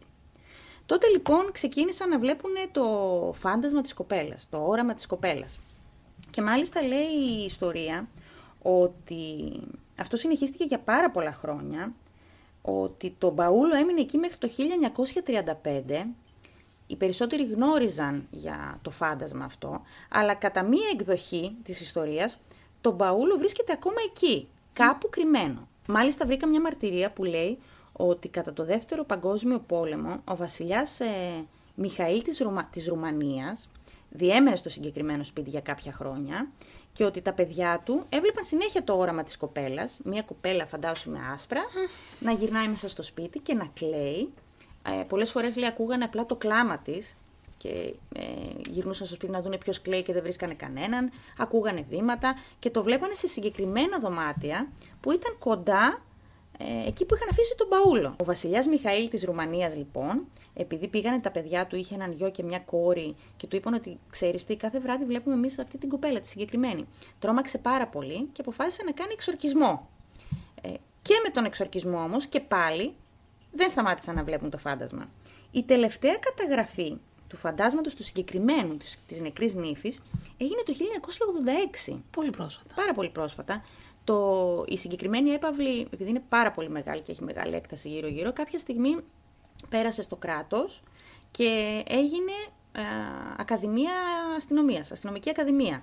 [0.87, 2.85] Τότε λοιπόν ξεκίνησαν να βλέπουν το
[3.35, 5.59] φάντασμα της κοπέλας, το όραμα της κοπέλας.
[6.31, 8.09] Και μάλιστα λέει η ιστορία
[8.63, 9.53] ότι
[9.99, 11.95] αυτό συνεχίστηκε για πάρα πολλά χρόνια,
[12.63, 16.07] ότι το μπαούλο έμεινε εκεί μέχρι το 1935,
[16.87, 22.39] οι περισσότεροι γνώριζαν για το φάντασμα αυτό, αλλά κατά μία εκδοχή της ιστορίας,
[22.81, 25.69] το μπαούλο βρίσκεται ακόμα εκεί, κάπου κρυμμένο.
[25.91, 27.59] Μάλιστα βρήκα μια μαρτυρία που λέει
[27.93, 31.45] ότι κατά το δεύτερο παγκόσμιο πόλεμο ο βασιλιάς ε,
[31.75, 32.65] Μιχαήλ της, Ρωμα...
[32.65, 33.69] της Ρουμανίας
[34.11, 36.49] διέμενε στο συγκεκριμένο σπίτι για κάποια χρόνια
[36.93, 41.19] και ότι τα παιδιά του έβλεπαν συνέχεια το όραμα της κοπέλας, μια κοπέλα φαντάσου με
[41.33, 41.61] άσπρα,
[42.21, 44.33] να γυρνάει μέσα στο σπίτι και να κλαίει.
[44.83, 47.17] Ε, πολλές φορές λέει ακούγανε απλά το κλάμα της
[47.57, 48.23] και ε,
[48.71, 52.83] γυρνούσαν στο σπίτι να δουν ποιος κλαίει και δεν βρίσκανε κανέναν, ακούγανε βήματα και το
[52.83, 54.69] βλέπανε σε συγκεκριμένα δωμάτια
[55.01, 56.03] που ήταν κοντά
[56.63, 58.15] ε, εκεί που είχαν αφήσει τον Παούλο.
[58.21, 62.43] Ο βασιλιάς Μιχαήλ της Ρουμανίας λοιπόν, επειδή πήγανε τα παιδιά του, είχε έναν γιο και
[62.43, 66.21] μια κόρη και του είπαν ότι ξέρεις τι, κάθε βράδυ βλέπουμε εμείς αυτή την κοπέλα,
[66.21, 66.87] τη συγκεκριμένη.
[67.19, 69.89] Τρόμαξε πάρα πολύ και αποφάσισε να κάνει εξορκισμό.
[70.63, 70.69] Ε,
[71.03, 72.95] και με τον εξορκισμό όμως και πάλι
[73.53, 75.09] δεν σταμάτησαν να βλέπουν το φάντασμα.
[75.51, 76.97] Η τελευταία καταγραφή
[77.31, 80.01] του φαντάσματος του συγκεκριμένου της, της νεκρής νύφης
[80.37, 80.73] έγινε το
[81.89, 81.99] 1986.
[82.11, 82.75] Πολύ πρόσφατα.
[82.75, 83.65] Πάρα πολύ πρόσφατα.
[84.05, 88.59] Το, η συγκεκριμένη έπαυλη, επειδή είναι πάρα πολύ μεγάλη και έχει μεγάλη έκταση γύρω-γύρω, κάποια
[88.59, 88.97] στιγμή
[89.69, 90.83] πέρασε στο κράτος
[91.31, 92.33] και έγινε
[92.73, 92.83] α,
[93.37, 93.93] Ακαδημία
[94.37, 95.83] Αστυνομίας, Αστυνομική Ακαδημία.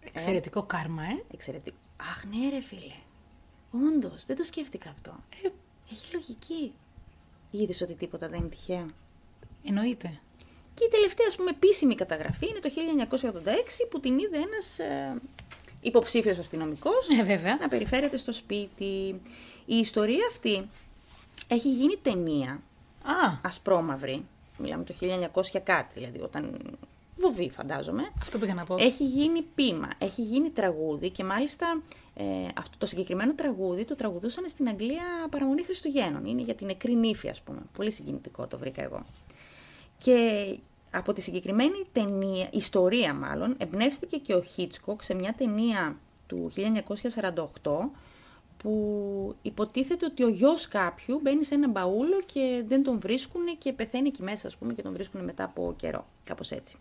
[0.00, 1.24] Εξαιρετικό κάρμα, ε.
[1.34, 1.76] Εξαιρετικό.
[1.96, 2.94] Αχ, ναι ρε φίλε.
[3.88, 5.16] Όντως, δεν το σκέφτηκα αυτό.
[5.44, 5.48] Ε,
[5.92, 6.72] Έχει λογική.
[7.50, 8.86] Είδες ότι τίποτα δεν είναι τυχαίο;
[9.64, 10.20] εννοείται.
[10.74, 12.70] Και η τελευταία, ας πούμε, επίσημη καταγραφή είναι το
[13.84, 15.20] 1986 που την είδε ένας ε,
[15.80, 17.56] υποψήφιος αστυνομικός Ε, βέβαια.
[17.60, 19.20] να περιφέρεται στο σπίτι.
[19.66, 20.68] Η ιστορία αυτή
[21.48, 22.60] έχει γίνει ταινία,
[23.04, 24.24] Α, ασπρόμαυρη,
[24.58, 24.94] μιλάμε το
[25.32, 26.60] 1900 κάτι, δηλαδή όταν
[27.16, 28.02] βοβή φαντάζομαι.
[28.20, 28.76] αυτό πήγα να πω.
[28.78, 31.82] Έχει γίνει πείμα, έχει γίνει τραγούδι και μάλιστα
[32.14, 32.24] ε,
[32.58, 36.24] αυτό το συγκεκριμένο τραγούδι το τραγουδούσαν στην Αγγλία παραμονή Χριστουγέννων.
[36.24, 37.58] Είναι για την νεκρή νύφη, ας πούμε.
[37.76, 39.02] Πολύ συγκινητικό το βρήκα εγώ.
[40.02, 40.58] Και
[40.90, 46.52] από τη συγκεκριμένη ταινία, ιστορία μάλλον, εμπνεύστηκε και ο Χίτσκοκ σε μια ταινία του
[47.62, 47.90] 1948
[48.56, 53.72] που υποτίθεται ότι ο γιος κάποιου μπαίνει σε ένα μπαούλο και δεν τον βρίσκουν και
[53.72, 56.06] πεθαίνει εκεί μέσα, ας πούμε, και τον βρίσκουν μετά από καιρό.
[56.24, 56.76] Κάπως έτσι.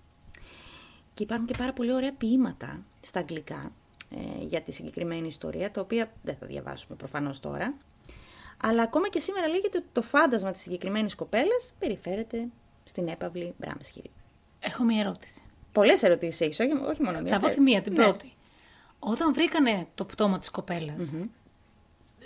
[1.14, 3.72] Και υπάρχουν και πάρα πολύ ωραία ποίηματα στα αγγλικά
[4.10, 7.74] ε, για τη συγκεκριμένη ιστορία, τα οποία δεν θα διαβάσουμε προφανώς τώρα.
[8.64, 12.48] Αλλά ακόμα και σήμερα λέγεται ότι το φάντασμα της συγκεκριμένης κοπέλας περιφέρεται
[12.84, 14.10] στην έπαυλη Μπράμεσχυρη.
[14.60, 15.42] Έχω μία ερώτηση.
[15.72, 17.32] Πολλές ερωτήσεις έχεις, όχι, όχι μόνο μία.
[17.34, 18.04] Θα πω τη μία, την Ναι.
[18.04, 18.34] πρώτη.
[19.00, 21.12] Όταν βρήκανε το πτώμα της κοπελας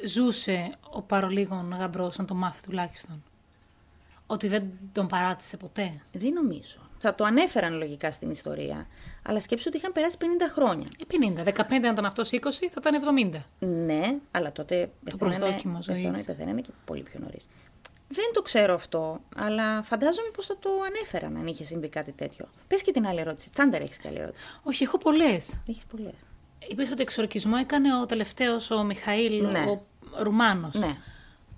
[0.06, 3.24] ζούσε ο παρολίγων γαμπρός, αν το μάθει τουλάχιστον,
[4.28, 6.78] ότι δεν τον παράτησε ποτέ; Δεν νομίζω.
[6.98, 8.88] Θα το ανέφεραν λογικά στην ιστορία,
[9.24, 10.88] αλλά σκέψου ότι είχαν περάσει 50 χρόνια.
[11.00, 11.44] Ε, 50.
[11.44, 12.38] 15 αν ήταν αυτός 20,
[12.72, 13.46] θα ήταν 70.
[13.60, 15.98] Ναι, αλλά τότε προσδόκιμο ζωής.
[16.02, 17.48] πεθαίνανε, πεθαίνανε και πολύ πιο νωρίς.
[18.08, 22.48] Δεν το ξέρω αυτό, αλλά φαντάζομαι πως θα το ανέφεραν αν είχε συμβεί κάτι τέτοιο.
[22.68, 23.50] Πες και την άλλη ερώτηση.
[23.52, 24.44] Τσάντερ έχεις καλή ερώτηση.
[24.64, 25.58] Όχι, έχω πολλές.
[25.68, 26.14] Έχεις πολλές.
[26.68, 29.60] Είπες ότι εξορκισμό έκανε ο τελευταίος ο Μιχαήλ, Ναι.
[29.60, 29.86] ο
[30.18, 30.74] Ρουμάνος.
[30.76, 30.98] Ναι.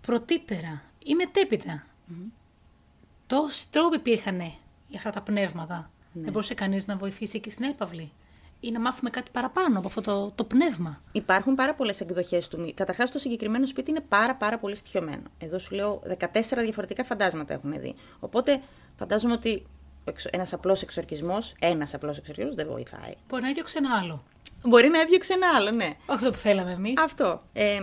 [0.01, 1.85] Πρωτύτερα ή μετέπειτα.
[3.27, 4.37] Τόσοι τρόποι υπήρχαν
[4.87, 5.91] για αυτά τα πνεύματα.
[6.13, 6.21] Ναι.
[6.23, 8.11] Δεν μπορούσε κανείς να βοηθήσει εκεί στην έπαυλη.
[8.59, 11.01] Ή να μάθουμε κάτι παραπάνω από αυτό το, το πνεύμα.
[11.11, 12.71] Υπάρχουν πάρα πολλές εκδοχές του.
[12.75, 15.23] Καταρχάς, το συγκεκριμένο σπίτι είναι πάρα, πάρα πολύ στοιχειωμένο.
[15.37, 17.95] Εδώ σου λέω 14 διαφορετικά φαντάσματα έχουμε δει.
[18.19, 18.61] Οπότε
[18.97, 19.65] φαντάζομαι ότι
[20.31, 23.13] ένας απλός εξορκισμός, ένας απλός εξορκισμός δεν βοηθάει.
[23.27, 24.23] Μπορεί να έδιωξε ένα άλλο.
[24.63, 25.85] Μπορεί να έδιωξε ένα άλλο, ναι.
[25.85, 26.93] Όχι αυτό που θέλαμε εμείς.
[26.97, 27.43] Αυτό.
[27.53, 27.79] Ε,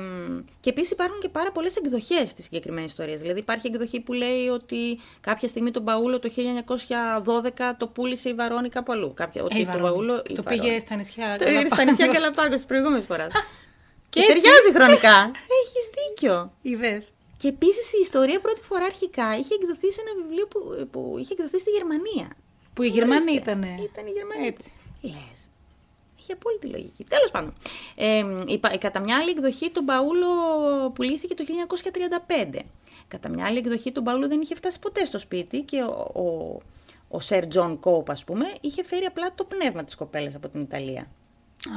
[0.60, 3.16] και επίσης υπάρχουν και πάρα πολλές εκδοχές τη συγκεκριμένη ιστορία.
[3.16, 8.34] Δηλαδή, υπάρχει εκδοχή που λέει ότι κάποια στιγμή τον Παούλο το 1912 το πούλησε η
[8.34, 9.14] Βαρόνη κάπου αλλού.
[9.14, 9.88] Κάποια, Ε, ότι η το Βαρόνη.
[9.90, 10.22] Παούλο.
[10.22, 13.26] Το πήγε στα νησιά Το είναι στα νησιά Καλαπάγκο τη προηγούμενη φορά.
[13.26, 14.32] Και Και έτσι.
[14.42, 15.16] ταιριάζει χρονικά.
[15.60, 16.52] Έχεις δίκιο.
[16.62, 17.10] Είδες.
[17.36, 21.32] Και επίσης η ιστορία πρώτη φορά αρχικά είχε εκδοθεί σε ένα βιβλίο που, που είχε
[21.32, 22.36] εκδοθεί στη Γερμανία.
[22.74, 23.50] Που οι Γερμανοί Ορίστε.
[23.50, 23.66] ήτανε.
[23.92, 24.46] Ήταν οι Γερμανοί.
[24.46, 24.72] Έτσι.
[25.02, 25.43] Λες.
[26.24, 27.04] Έχει απόλυτη λογική.
[27.04, 27.52] Τέλος πάντων.
[27.94, 30.26] Ε, η, πα- κατά μια άλλη εκδοχή το μπαούλο
[30.94, 31.44] πουλήθηκε το
[32.54, 32.58] 1935.
[33.08, 36.58] Κατά μια άλλη εκδοχή το μπαούλο δεν είχε φτάσει ποτέ στο σπίτι και ο, ο,
[37.08, 40.60] ο Σερ Τζον Κόουπ, ας πούμε, είχε φέρει απλά το πνεύμα της κοπέλας από την
[40.60, 41.00] Ιταλία.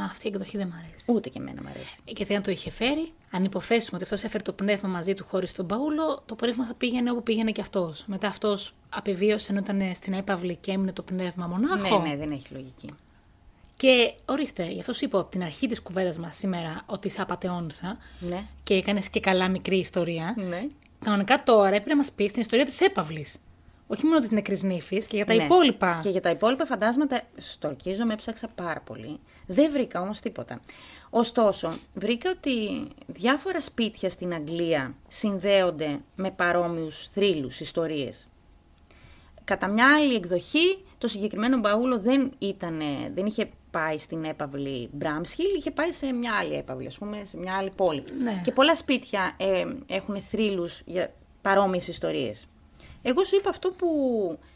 [0.02, 1.12] Α, αυτή η εκδοχή δεν μ' αρέσει.
[1.12, 2.00] Ούτε και εμένα μου αρέσει.
[2.06, 5.52] Γιατί αν το είχε φέρει, αν υποθέσουμε ότι αυτός έφερε το πνεύμα μαζί του χωρίς
[5.52, 8.04] το μπαούλο, το πνεύμα θα πήγαινε όπου πήγαινε και αυτός.
[8.08, 12.00] Μετά αυτός απεβίωσε ενώ ήταν στην έπαυλη και έμεινε το πνεύμα μονάχο.
[12.02, 12.90] Ναι, ναι, δεν έχει λογική.
[13.78, 17.22] Και ορίστε, γι' αυτό σου είπα από την αρχή της κουβέντας μας σήμερα ότι σε
[17.22, 18.44] απαταιώνησα Ναι.
[18.64, 20.34] και έκανες και καλά μικρή ιστορία.
[20.38, 20.68] Ναι.
[21.04, 23.38] Κανονικά τώρα έπρεπε να μας πεις την ιστορία της έπαυλης.
[23.88, 25.44] Όχι μόνο της νεκρής νύφης και για τα Ναι.
[25.44, 26.00] υπόλοιπα.
[26.04, 29.20] Και για τα υπόλοιπα φαντάσματα, στορκίζομαι, έψαξα πάρα πολύ.
[29.48, 30.60] Δεν βρήκα όμως τίποτα.
[31.10, 38.28] Ωστόσο, βρήκα ότι διάφορα σπίτια στην Αγγλία συνδέονται με παρόμοιους θρύλους, ιστορίες.
[39.44, 45.56] Κατά μια άλλη εκδοχή, το συγκεκριμένο μπαούλο δεν, ήτανε, δεν είχε πάει στην έπαυλη Μπράμσχιλ,
[45.58, 48.04] είχε πάει σε μια άλλη έπαυλη, ας πούμε, σε μια άλλη πόλη.
[48.20, 48.42] Ναι.
[48.44, 52.48] Και πολλά σπίτια ε, έχουν θρύλους για παρόμοιες ιστορίες.
[53.02, 53.88] Εγώ σου είπα αυτό που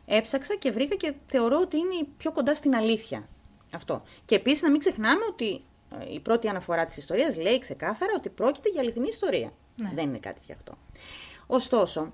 [0.06, 3.28] έψαξα και βρήκα και θεωρώ ότι είναι πιο κοντά στην αλήθεια.
[3.71, 4.04] Αυτό.
[4.26, 5.63] Και επίσης να μην ξεχνάμε ότι
[6.00, 9.54] ε, η πρώτη αναφορά της ιστορίας λέει ξεκάθαρα ότι πρόκειται για αληθινή ιστορία.
[9.76, 9.91] Ναι.
[9.93, 10.78] Δεν είναι κάτι φτιαχτό.
[11.47, 12.13] Ωστόσο,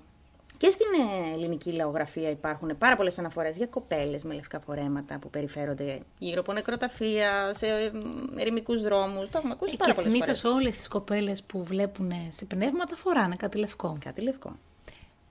[0.58, 0.86] και στην
[1.26, 6.40] ε, ελληνική λαογραφία υπάρχουν πάρα πολλές αναφορές για κοπέλες με λευκά φορέματα που περιφέρονται γύρω
[6.40, 7.92] από νεκροταφεία, σε ε,
[8.36, 9.30] ερημικούς δρόμους.
[9.30, 10.56] Το έχουμε ακούσει πάρα και πολλές συνήθως φορές.
[10.56, 13.98] όλες τις κοπέλες που βλέπουν σε πνεύματα φοράνε κάτι λευκό.
[14.04, 14.56] Κάτι λευκό.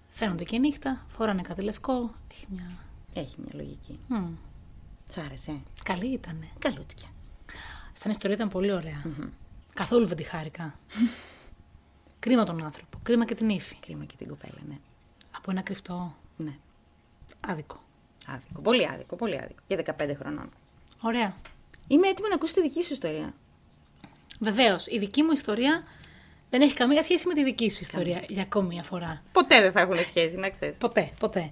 [0.08, 2.14] Φαίνονται και νύχτα, φοράνε κάτι λευκό.
[2.32, 2.72] Έχει μια.
[3.14, 4.00] Έχει μια λογική.
[4.08, 4.28] Μμ,
[5.10, 6.48] Σ' άρεσε; καλή ήτανε.
[6.60, 7.08] Καλούτσια.
[7.94, 9.04] Σαν ιστορία ήταν πολύ ωραία.
[9.74, 10.80] Καθόλου δεν τη χάρηκα.
[12.20, 12.98] Κρίμα τον άνθρωπο.
[13.04, 13.76] Κρίμα και την ύφη.
[13.76, 14.76] Κρίμα και την κοπέλα, ναι.
[15.48, 16.54] Από ένα κρυφτό Ναι.
[17.48, 17.84] άδικο.
[18.28, 18.62] Άδικο.
[18.62, 19.60] Πολύ άδικο, πολύ άδικο.
[19.68, 20.50] Για 15 χρονών.
[21.02, 21.36] Ωραία.
[21.88, 23.34] Είμαι έτοιμη να ακούσω τη δική σου ιστορία.
[24.40, 25.84] Βεβαίως, η δική μου ιστορία
[26.50, 29.22] δεν έχει καμία σχέση με τη δική σου ιστορία για ακόμη μια φορά.
[29.32, 30.78] Ποτέ δεν θα έχουν σχέση, να ξέρεις.
[30.78, 31.52] Ποτέ, ποτέ.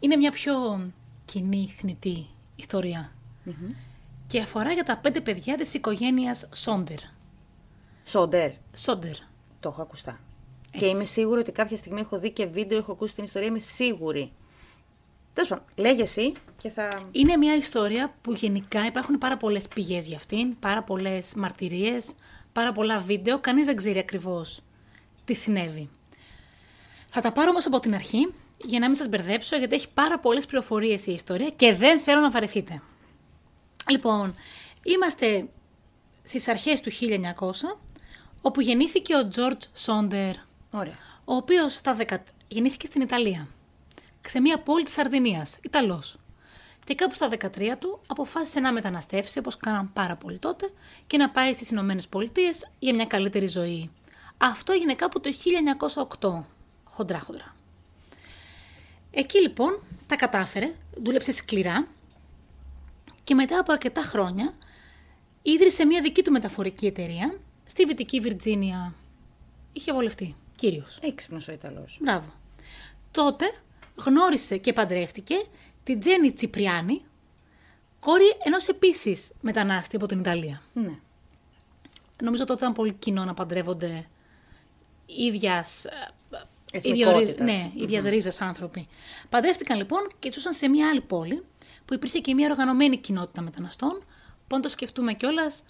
[0.00, 0.80] Είναι μια πιο
[1.24, 2.26] κοινή, θνητή
[2.56, 3.12] ιστορία.
[4.26, 6.98] Και αφορά για τα πέντε παιδιά της οικογένειας Σόντερ.
[8.04, 8.50] Σόντερ.
[8.76, 9.16] Σόντερ.
[9.60, 10.20] Το έχω ακουστά.
[10.78, 13.58] Και είμαι σίγουρη ότι κάποια στιγμή έχω δει και βίντεο, έχω ακούσει την ιστορία, είμαι
[13.58, 14.32] σίγουρη.
[15.32, 16.32] Τέλος πάντων, λέγε εσύ
[16.62, 16.88] και θα.
[17.12, 22.12] Είναι μια ιστορία που γενικά υπάρχουν πάρα πολλές πηγές για αυτήν, πάρα πολλές μαρτυρίες,
[22.52, 23.38] πάρα πολλά βίντεο.
[23.38, 24.60] Κανείς δεν ξέρει ακριβώς
[25.24, 25.88] τι συνέβη.
[27.10, 28.32] Θα τα πάρω όμως από την αρχή
[28.64, 32.20] για να μην σας μπερδέψω, γιατί έχει πάρα πολλές πληροφορίες η ιστορία και δεν θέλω
[32.20, 32.82] να βαρεθείτε.
[33.90, 34.34] Λοιπόν,
[34.82, 35.48] είμαστε
[36.22, 37.78] στις αρχές του 1900,
[38.42, 40.34] όπου γεννήθηκε ο George Σόντερ,
[40.76, 40.98] Ωραία.
[41.24, 42.16] ο οποίος στα 10...
[42.48, 43.48] γεννήθηκε στην Ιταλία,
[44.26, 46.16] σε μια πόλη της Σαρδινίας, Ιταλός.
[46.84, 50.72] Και κάπου στα 13 του αποφάσισε να μεταναστεύσει, όπως κάναν πάρα πολύ τότε,
[51.06, 53.90] και να πάει στις Ηνωμένες Πολιτείες για μια καλύτερη ζωή.
[54.38, 55.30] Αυτό έγινε κάπου το
[56.20, 56.42] 1908,
[56.84, 57.56] χοντρά χοντρά.
[59.10, 61.86] Εκεί λοιπόν τα κατάφερε, δούλεψε σκληρά
[63.24, 64.54] και μετά από αρκετά χρόνια
[65.42, 68.94] ίδρυσε μια δική του μεταφορική εταιρεία στη Βυτική Βιρτζίνια.
[69.72, 70.98] Είχε βολευτεί, κύριος.
[71.02, 71.98] Έξυπνος ο Ιταλός.
[72.02, 72.32] Μπράβο.
[73.10, 73.52] Τότε
[73.94, 75.34] γνώρισε και παντρεύτηκε
[75.84, 77.02] την Τζένι Τσιπριάνη,
[78.00, 80.62] κόρη ενός επίσης μετανάστη από την Ιταλία.
[80.72, 80.98] Ναι.
[82.22, 84.06] Νομίζω τότε ήταν πολύ κοινό να παντρεύονται
[85.06, 85.90] ίδιας, ε,
[86.72, 87.30] Εθνικότητας.
[87.30, 88.88] ίδιο- ναι, ίδιας ρίζας άνθρωποι.
[89.28, 91.44] Παντρεύτηκαν λοιπόν και ζούσαν σε μια άλλη πόλη
[91.84, 94.04] που υπήρχε και μια οργανωμένη κοινότητα μεταναστών
[94.46, 95.62] που αν το σκεφτούμε κιόλας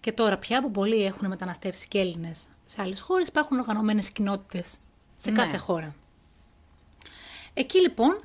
[0.00, 4.76] και τώρα πια που πολλοί έχουν μεταναστεύσει και Έλληνες σε άλλες χώρες υπάρχουν οργανωμένες κοινότητες
[5.16, 5.36] σε Ναι.
[5.36, 5.94] κάθε χώρα.
[7.54, 8.20] Εκεί λοιπόν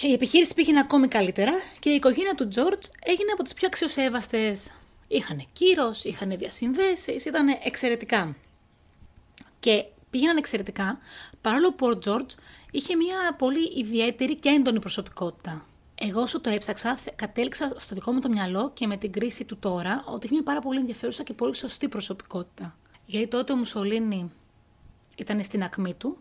[0.00, 4.70] η επιχείρηση πήγαινε ακόμη καλύτερα και η οικογένεια του Τζόρτζ έγινε από τις πιο αξιοσέβαστες.
[5.08, 8.36] Είχαν κύρος, είχαν διασυνδέσεις, ήταν εξαιρετικά.
[9.60, 10.98] Και πήγαιναν εξαιρετικά,
[11.40, 12.34] παρόλο που ο Τζόρτζ
[12.70, 15.66] είχε μια πολύ ιδιαίτερη και έντονη προσωπικότητα.
[15.94, 19.44] Εγώ όσο το έψαξα, θε- κατέληξα στο δικό μου το μυαλό και με την κρίση
[19.44, 22.76] του τώρα ότι είχε μια πάρα πολύ ενδιαφέρουσα και πολύ σωστή προσωπικότητα.
[23.10, 24.30] Γιατί τότε ο Μουσολίνη
[25.16, 26.18] ήταν στην ακμή του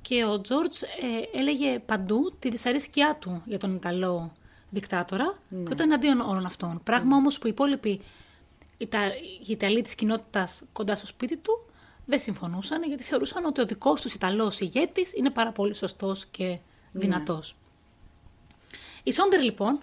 [0.00, 4.32] και ο Τζόρτζ ε, έλεγε παντού τη δυσαρέσκειά του για τον Ιταλό
[4.70, 6.80] δικτάτορα και ήταν αντίον όλων αυτών.
[6.84, 8.00] Πράγμα όμως που οι υπόλοιποι
[8.76, 9.06] Ιτα...
[9.16, 11.66] οι Ιταλοί της κοινότητας κοντά στο σπίτι του
[12.06, 16.58] δεν συμφωνούσαν γιατί θεωρούσαν ότι ο δικός τους Ιταλός ηγέτης είναι πάρα πολύ σωστός και
[16.92, 17.56] δυνατός.
[19.02, 19.80] Οι Σόντερ λοιπόν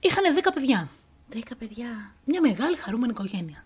[0.00, 0.88] είχαν 10 παιδιά.
[1.28, 2.14] Δέκα παιδιά.
[2.24, 3.64] Μια μεγάλη χαρούμενη οικογένεια.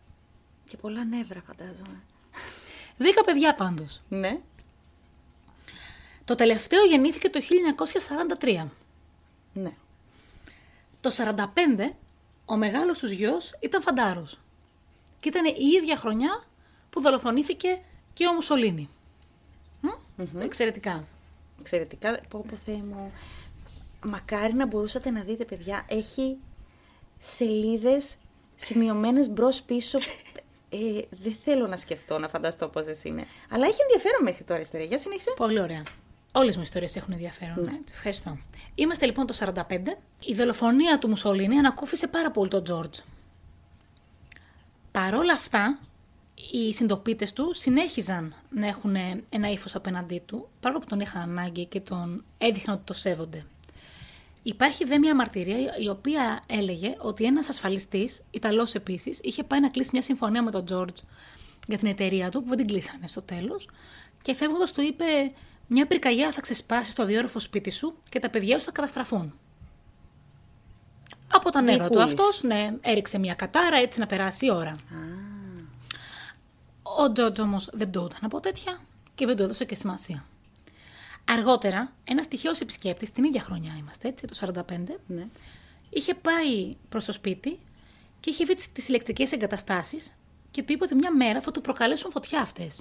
[0.68, 2.02] Και πολλά νεύρα, φαντάζομαι.
[2.98, 4.02] 10 παιδιά πάντως.
[4.08, 4.38] Ναι.
[6.24, 7.40] Το τελευταίο γεννήθηκε το
[8.40, 8.66] 1943.
[9.52, 9.72] Ναι.
[11.00, 11.94] Το 45
[12.44, 14.38] ο μεγάλος τους γιος ήταν φαντάρος.
[15.20, 16.44] Και ήταν η ίδια χρονιά
[16.90, 17.80] που δολοφονήθηκε
[18.12, 18.88] και ο Μουσολίνη.
[19.80, 21.04] Μμ, Εξαιρετικά.
[21.60, 22.20] Εξαιρετικά.
[22.28, 23.12] Πω, πω, Θεέ μου.
[24.04, 25.84] Μακάρι να μπορούσατε να δείτε, παιδιά.
[25.88, 26.38] Έχει
[27.18, 28.16] σελίδες
[28.56, 29.98] σημειωμένες μπρος πίσω.
[30.72, 33.26] Ε, δεν θέλω να σκεφτώ, να φανταστώ πόσες είναι.
[33.50, 34.86] Αλλά έχει ενδιαφέρον μέχρι τώρα η ιστορία.
[34.86, 35.32] Για συνέχισε.
[35.36, 35.82] Πολύ ωραία.
[36.32, 37.64] Όλες μου οι ιστορίες έχουν ενδιαφέρον.
[37.64, 37.70] Ναι.
[37.80, 38.38] Έτσι, ευχαριστώ.
[38.74, 39.52] Είμαστε λοιπόν το 45.
[40.20, 42.98] Η δολοφονία του Μουσολίνη ανακούφισε πάρα πολύ τον Τζόρτζ.
[44.92, 45.78] Παρόλα αυτά,
[46.52, 48.96] οι συντοπίτε του συνέχιζαν να έχουν
[49.28, 53.46] ένα ύφος απέναντί του, παρόλο που τον είχαν ανάγκη και τον έδειχναν ότι το σέβονται.
[54.42, 59.68] Υπάρχει δε μια μαρτυρία η οποία έλεγε ότι ένας ασφαλιστής, Ιταλός επίσης, είχε πάει να
[59.68, 61.00] κλείσει μια συμφωνία με τον Τζόρτζ
[61.66, 63.68] για την εταιρεία του, που δεν την κλείσανε στο τέλος.
[64.22, 65.04] Και φεύγοντας του είπε:
[65.66, 69.34] Μια πυρκαγιά θα ξεσπάσει στο διόρροφο σπίτι σου και τα παιδιά σου θα καταστραφούν.
[71.32, 72.20] Από τα νερά του Γλυκούλης.
[72.20, 74.74] αυτός, ναι, έριξε μια κατάρα έτσι να περάσει η ώρα.
[76.82, 78.80] Ο Τζόρτζ όμως δεν πτωούταν από τέτοια
[79.14, 80.24] και δεν του έδωσε και σημασία.
[81.24, 85.26] Αργότερα, ένας τυχαίος επισκέπτης, την ίδια χρονιά είμαστε, έτσι, το 45, Ναι.
[85.90, 87.58] είχε πάει προς το σπίτι
[88.20, 90.12] και είχε δει τις ηλεκτρικές εγκαταστάσεις
[90.50, 92.80] και του είπε ότι μια μέρα θα του προκαλέσουν φωτιά αυτές.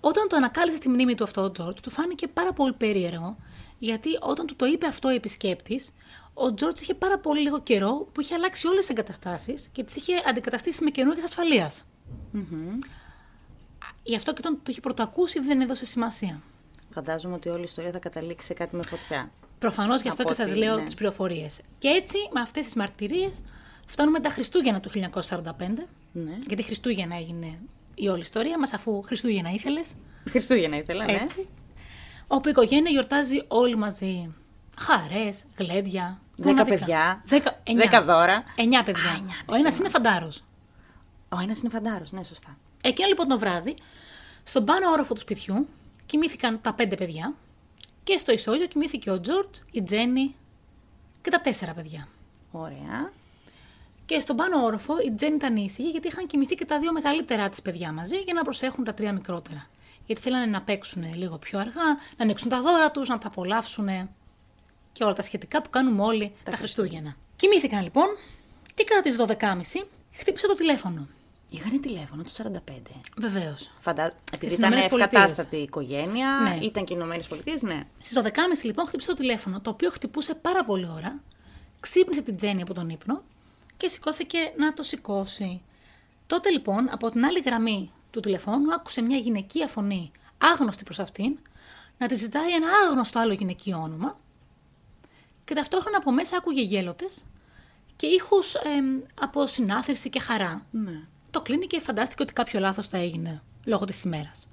[0.00, 3.36] Όταν το ανακάλυψε στη μνήμη του αυτό ο Τζόρτζ, του φάνηκε πάρα πολύ περίεργο,
[3.78, 5.90] γιατί όταν του το είπε αυτό ο επισκέπτης,
[6.34, 9.96] ο Τζόρτζ είχε πάρα πολύ λίγο καιρό που είχε αλλάξει όλες τις εγκαταστάσεις και τις
[9.96, 11.84] είχε αντικαταστήσει με καινούργιες ασφαλείας.
[14.02, 16.40] Γι' αυτό και όταν το είχε πρωτοακούσει δεν έδωσε σημασία.
[16.92, 19.30] Φαντάζομαι ότι όλη η ιστορία θα καταλήξει σε κάτι με φωτιά.
[19.58, 20.84] Προφανώς γι' αυτό Από και σας ότι, λέω ναι.
[20.84, 21.60] τις πληροφορίες.
[21.78, 23.40] Και έτσι, με αυτές τις μαρτυρίες,
[23.86, 25.88] φτάνουμε τα Χριστούγεννα του 1945.
[26.12, 26.38] Ναι.
[26.46, 27.58] Γιατί Χριστούγεννα έγινε
[27.94, 29.92] η όλη ιστορία μας, αφού Χριστούγεννα ήθελες.
[30.28, 31.12] Χριστούγεννα ήθελα, ναι.
[31.12, 31.48] Έτσι.
[32.26, 34.34] Όπου η οικογένεια γιορτάζει όλοι μαζί.
[34.78, 36.20] Χαρές, γλέντια.
[36.36, 36.78] Δέκα μοναδικά.
[36.78, 37.84] παιδιά, Δέκα, εννιά.
[37.84, 38.42] δέκα δώρα.
[38.56, 39.10] Εννιά παιδιά.
[39.10, 40.44] Α, εννιά, Ο ένας ναι, είναι φαντάρος.
[41.28, 42.56] Ο ένας είναι φαντάρος, ναι, σωστά.
[42.80, 43.74] Εκείνο λοιπόν το βράδυ,
[44.42, 45.68] στον πάνω όροφο του σπιτιού,
[46.10, 47.34] κοιμήθηκαν τα πέντε παιδιά
[48.02, 50.34] και στο ισόγειο κοιμήθηκε ο Τζορτζ, η Τζέννη
[51.22, 52.08] και τα τέσσερα παιδιά.
[52.50, 53.12] Ωραία.
[54.06, 57.48] Και στον πάνω όροφο η Τζέννη ήταν ήσυχη γιατί είχαν κοιμηθεί και τα δύο μεγαλύτερά
[57.48, 59.66] της παιδιά μαζί για να προσέχουν τα τρία μικρότερα.
[60.06, 61.84] Γιατί θέλανε να παίξουν λίγο πιο αργά,
[62.16, 63.88] να ανοίξουν τα δώρα τους, να τα απολαύσουν
[64.92, 67.16] και όλα τα σχετικά που κάνουμε όλοι τα, Χριστούγεννα.
[67.36, 68.06] Κοιμήθηκαν λοιπόν
[68.74, 71.08] και κατά τις 12.30 χτύπησε το τηλέφωνο.
[71.50, 72.50] Είχανε τηλέφωνο του 45.
[73.18, 73.70] Βεβαίως.
[73.80, 74.02] Φαντα...
[74.04, 75.22] Επειδή Στις ήταν Ηνωμένες Πολιτείες.
[75.22, 76.64] ευκατάστατη η οικογένεια, Ναι.
[76.66, 77.86] ήταν και οι Ηνωμένες Πολιτείες, ναι.
[77.98, 81.20] Στις 12.30 λοιπόν χτύπησε το τηλέφωνο, το οποίο χτυπούσε πάρα πολύ ώρα.
[81.80, 83.22] Ξύπνησε την Τζέννη από τον ύπνο
[83.76, 85.62] και σηκώθηκε να το σηκώσει.
[86.26, 91.38] Τότε λοιπόν από την άλλη γραμμή του τηλεφώνου άκουσε μια γυναικεία φωνή, άγνωστη προς αυτήν,
[91.98, 94.16] να τη ζητάει ένα άγνωστο άλλο γυναικείο όνομα
[95.44, 97.24] και ταυτόχρονα από μέσα άκουγε γέλοτες
[97.96, 100.66] και ήχους εμ, από συνάθρηση και χαρά.
[100.70, 101.00] ναι.
[101.30, 104.48] Το κλείνει και φαντάστηκε ότι κάποιο λάθος θα έγινε λόγω της ημέρας.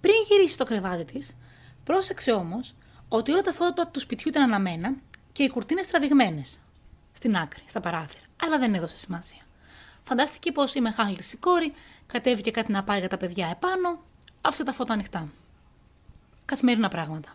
[0.00, 1.36] Πριν γυρίσει στο κρεβάτι της,
[1.84, 2.74] πρόσεξε όμως
[3.08, 4.94] ότι όλα τα φώτα του σπιτιού ήταν αναμένα
[5.32, 6.58] και οι κουρτίνες τραβηγμένες.
[7.12, 8.22] Στην άκρη, στα παράθυρα.
[8.42, 9.40] Αλλά δεν έδωσε σημασία.
[10.04, 11.72] Φαντάστηκε πως η μεγάλη της η κόρη
[12.06, 14.02] κατέβηκε κάτι να πάρει για τα παιδιά επάνω,
[14.40, 15.28] άφησε τα φώτα ανοιχτά.
[16.44, 17.34] Καθημερινά πράγματα.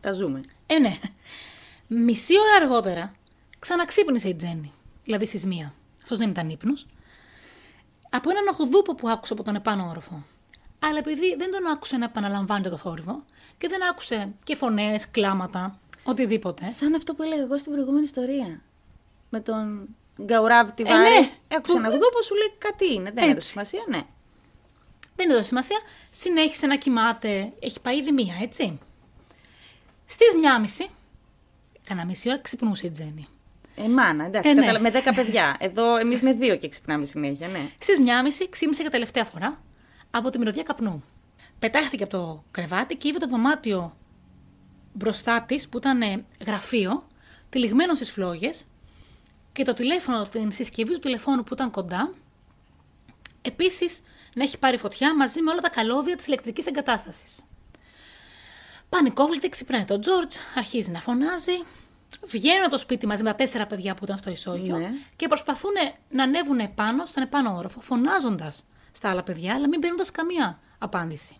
[0.00, 0.40] Τα ζούμε.
[0.66, 0.98] Ε, ναι.
[1.86, 3.12] Μισή ώρα αργότερα
[3.58, 4.72] ξαναξύπνησε η Τζέννη.
[5.04, 5.74] Δηλαδή στι μία.
[6.02, 6.86] Αυτός δεν ήταν ύπνος.
[8.14, 10.24] Από έναν οχοδούπο που άκουσε από τον επάνω όροφο.
[10.78, 13.24] Αλλά επειδή δεν τον άκουσε να επαναλαμβάνεται το θόρυβο
[13.58, 16.70] και δεν άκουσε και φωνές, κλάματα, οτιδήποτε.
[16.70, 18.60] Σαν αυτό που έλεγα εγώ στην προηγούμενη ιστορία.
[19.30, 19.88] Με τον
[20.22, 21.00] Γκαουράβ τη Ε, Βάρη.
[21.02, 21.30] ναι.
[21.56, 23.10] Άκουσε Που- ένα γδούπο, σου λέει κάτι είναι.
[23.10, 23.30] Δεν Έτσι.
[23.30, 24.02] έδωσε σημασία, ναι.
[25.16, 25.78] Δεν έδωσε σημασία.
[26.10, 27.52] Συνέχισε να κοιμάται.
[27.60, 28.78] Έχει πάει ήδη μία, έτσι.
[30.06, 30.86] Στις μία μισή,
[31.86, 33.28] κανένα μισή ώρα ξυπνούσε η Τζέννη.
[33.76, 34.60] Ε, μάνα, εντάξει, Ε, ναι.
[34.60, 35.56] κατάλα- με 10 παιδιά.
[35.60, 37.70] Εδώ εμείς με δύο και ξυπνάμε συνέχεια, ναι.
[37.78, 39.60] Στις μία μισή ξύπνησε για τελευταία φορά
[40.10, 41.04] από τη μυρωδιά καπνού.
[41.58, 43.96] Πετάχτηκε από το κρεβάτι και είδε το δωμάτιο
[44.92, 47.06] μπροστά της που ήταν ε, γραφείο,
[47.50, 48.64] τυλιγμένο στις φλόγες
[49.52, 52.12] και το τηλέφωνο, την συσκευή του τηλεφώνου που ήταν κοντά,
[53.42, 54.00] επίσης
[54.34, 57.40] να έχει πάρει φωτιά μαζί με όλα τα καλώδια της ηλεκτρικής εγκατάστασης.
[58.88, 61.52] Πανικόβλητη ξυπνάει τον Τζορτζ, αρχίζει να φωνάζει.
[62.26, 64.90] Βγαίνουν από το σπίτι μαζί με τα τέσσερα παιδιά που ήταν στο ισόγειο Ναι.
[65.16, 65.72] και προσπαθούν
[66.10, 71.36] να ανέβουν επάνω στον επάνω όροφο, φωνάζοντας στα άλλα παιδιά, αλλά μην παίρνοντας καμία απάντηση.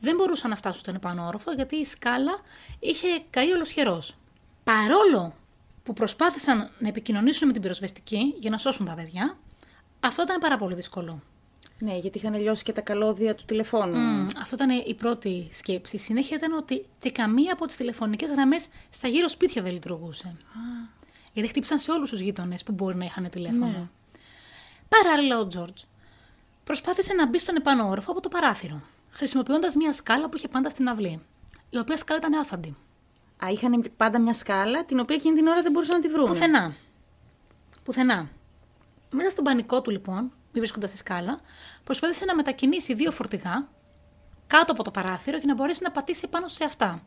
[0.00, 2.40] Δεν μπορούσαν να φτάσουν στον επάνω όροφο γιατί η σκάλα
[2.78, 4.02] είχε καεί ολοσχερό.
[4.64, 5.34] Παρόλο
[5.82, 9.36] που προσπάθησαν να επικοινωνήσουν με την πυροσβεστική για να σώσουν τα παιδιά,
[10.00, 11.22] αυτό ήταν πάρα πολύ δύσκολο.
[11.82, 13.96] Ναι, γιατί είχαν λιώσει και τα καλώδια του τηλεφώνου.
[13.96, 15.96] Μμ, αυτό ήταν η πρώτη σκέψη.
[15.96, 20.36] Η συνέχεια ήταν ότι και καμία από τις τηλεφωνικές γραμμές στα γύρω σπίτια δεν λειτουργούσε.
[21.32, 23.66] Γιατί χτύπησαν σε όλους τους γείτονες που μπορεί να είχαν τηλέφωνο.
[23.66, 23.88] Ναι.
[24.88, 25.82] Παράλληλα, ο Τζορτζ
[26.64, 30.68] προσπάθησε να μπει στον επάνω όροφο από το παράθυρο, χρησιμοποιώντας μια σκάλα που είχε πάντα
[30.68, 31.22] στην αυλή,
[31.70, 32.76] η οποία σκάλα ήταν άφαντη.
[33.44, 36.26] Α, είχαν πάντα μια σκάλα την οποία εκείνη την ώρα δεν μπορούσαν να τη βρουν.
[36.26, 36.74] Πουθενά.
[37.84, 38.28] Πουθενά.
[39.10, 41.40] Μέσα στον πανικό του, λοιπόν, μη βρίσκοντας τη σκάλα,
[41.84, 43.68] προσπάθησε να μετακινήσει δύο φορτηγά
[44.46, 47.02] κάτω από το παράθυρο για να μπορέσει να πατήσει πάνω σε αυτά.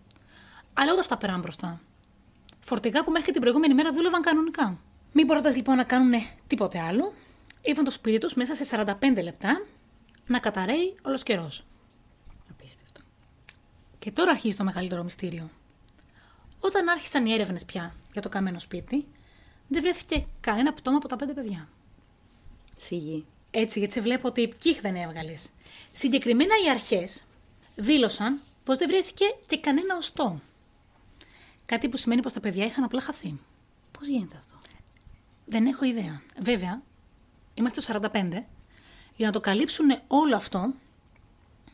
[0.73, 1.81] Αλλά ούτε αυτά πέραν μπροστά.
[2.59, 4.79] Φορτηγά που μέχρι και την προηγούμενη μέρα δούλευαν κανονικά.
[5.11, 6.13] Μη μπορώντας λοιπόν να κάνουν
[6.47, 7.13] τίποτε άλλο,
[7.61, 9.65] είδαν το σπίτι τους μέσα σε 45 λεπτά
[10.27, 11.65] να καταραίει όλος καιρός.
[12.49, 13.01] Απίστευτο.
[13.99, 15.49] Και τώρα αρχίζει το μεγαλύτερο μυστήριο.
[16.59, 19.07] Όταν άρχισαν οι έρευνες πια για το καμένο σπίτι,
[19.67, 21.69] δεν βρέθηκε κανένα πτώμα από τα πέντε παιδιά.
[22.75, 23.25] Σιγή.
[23.55, 25.49] Έτσι, γιατί σε βλέπω ότι κύχ δεν έβγαλες.
[25.93, 27.23] Συγκεκριμένα οι αρχές
[27.75, 30.39] δήλωσαν πως δεν βρέθηκε και κανένα οστό.
[31.65, 33.39] Κάτι που σημαίνει πως τα παιδιά είχαν απλά χαθεί.
[33.91, 34.55] Πώς γίνεται αυτό;
[35.45, 36.21] Δεν έχω ιδέα.
[36.39, 36.81] Βέβαια,
[37.53, 38.45] είμαστε στο 45.
[39.15, 40.73] Για να το καλύψουν όλο αυτό,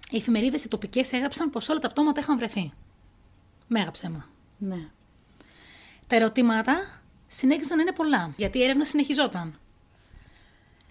[0.09, 2.71] οι εφημερίδες οι τοπικές έγραψαν πως όλα τα πτώματα είχαν βρεθεί.
[3.67, 4.29] Μέγα ψέμα.
[4.57, 4.89] Ναι.
[6.07, 9.59] Τα ερωτήματα συνέχισαν να είναι πολλά, γιατί η έρευνα συνεχιζόταν.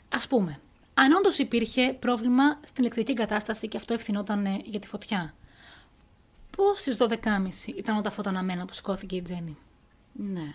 [0.09, 0.61] Α πούμε,
[1.01, 5.35] αν όντως υπήρχε πρόβλημα στην ηλεκτρική εγκατάσταση και αυτό ευθυνόταν ε, για τη φωτιά,
[6.57, 7.09] πώς στις 12.30
[7.77, 9.57] ήταν όλα τα φώτα αναμένα που σηκώθηκε η Τζέννη.
[10.13, 10.55] Ναι.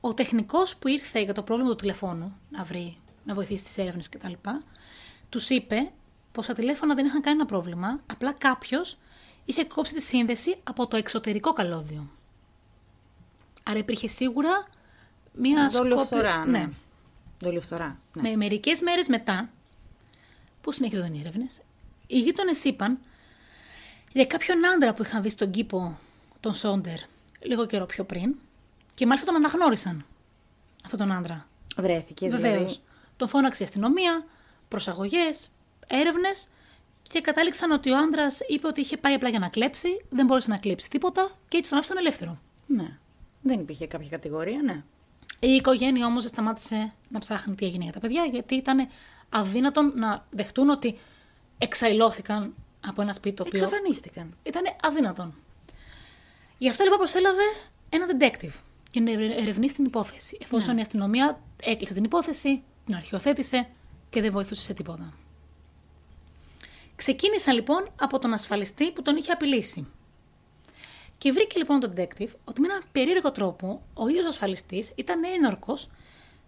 [0.00, 4.08] Ο τεχνικός που ήρθε για το πρόβλημα του τηλεφώνου να βρει, να βοηθήσει τις έρευνες
[4.08, 4.32] κτλ.,
[5.28, 5.90] τους είπε
[6.32, 8.98] πως τα τηλέφωνα δεν είχαν κανένα πρόβλημα, απλά κάποιος
[9.44, 12.10] είχε κόψει τη σύνδεση από το εξωτερικό καλώδιο.
[13.62, 14.66] Άρα υπήρχε σίγουρα
[15.32, 16.68] μία Δολιοφθορά, σκόπη- ναι.
[17.38, 17.98] Δολιοφθορά.
[18.12, 18.28] Ναι.
[18.28, 19.50] Με μερικές μέρες μετά,
[20.60, 21.60] που συνέχιζαν οι έρευνες,
[22.06, 22.98] οι γείτονες είπαν
[24.12, 25.98] για κάποιον άντρα που είχαν δει στον κήπο
[26.40, 26.98] τον Σόντερ
[27.40, 28.34] λίγο καιρό πιο πριν
[28.94, 30.04] και μάλιστα τον αναγνώρισαν
[30.84, 31.46] αυτόν τον άντρα.
[31.76, 32.54] Βρέθηκε Βεβαίως.
[32.54, 32.76] δηλαδή.
[33.16, 34.24] Τον φώναξε η αστυνομία,
[34.68, 35.48] προσαγωγές,
[35.86, 36.46] έρευνες
[37.02, 40.50] και κατάληξαν ότι ο άντρας είπε ότι είχε πάει απλά για να κλέψει, δεν μπόρεσε
[40.50, 42.38] να κλέψει τίποτα και έτσι τον άφησαν ελεύθερο.
[42.66, 42.98] Ναι.
[43.42, 44.82] Δεν υπήρχε κάποια κατηγορία, ναι.
[45.40, 48.88] Η οικογένεια όμως δεν σταμάτησε να ψάχνει τι έγινε για τα παιδιά, γιατί ήταν
[49.28, 50.98] αδύνατον να δεχτούν ότι
[51.58, 52.54] εξαϊλώθηκαν
[52.86, 53.62] από ένα σπίτι το οποίο.
[53.64, 54.36] Εξαφανίστηκαν.
[54.42, 55.34] Ήταν αδύνατον.
[56.58, 57.42] Γι' αυτό λοιπόν προσέλαβε
[57.88, 58.52] ένα detective
[58.92, 60.38] για να ερε- ερευνήσει την υπόθεση.
[60.40, 63.68] Εφόσον η αστυνομία έκλεισε την υπόθεση, την αρχιοθέτησε
[64.10, 65.12] και δεν βοηθούσε σε τίποτα.
[66.96, 69.86] Ξεκίνησαν λοιπόν από τον ασφαλιστή που τον είχε απειλήσει.
[71.18, 75.90] Και βρήκε λοιπόν τον detective ότι με έναν περίεργο τρόπο ο ίδιος ασφαλιστής ήταν ένορκος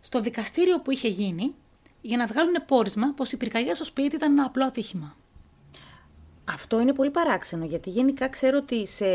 [0.00, 1.54] στο δικαστήριο που είχε γίνει
[2.00, 5.16] για να βγάλουν πόρισμα πως η πυρκαγιά στο σπίτι ήταν ένα απλό ατύχημα.
[6.44, 9.06] Αυτό είναι πολύ παράξενο, γιατί γενικά ξέρω ότι σε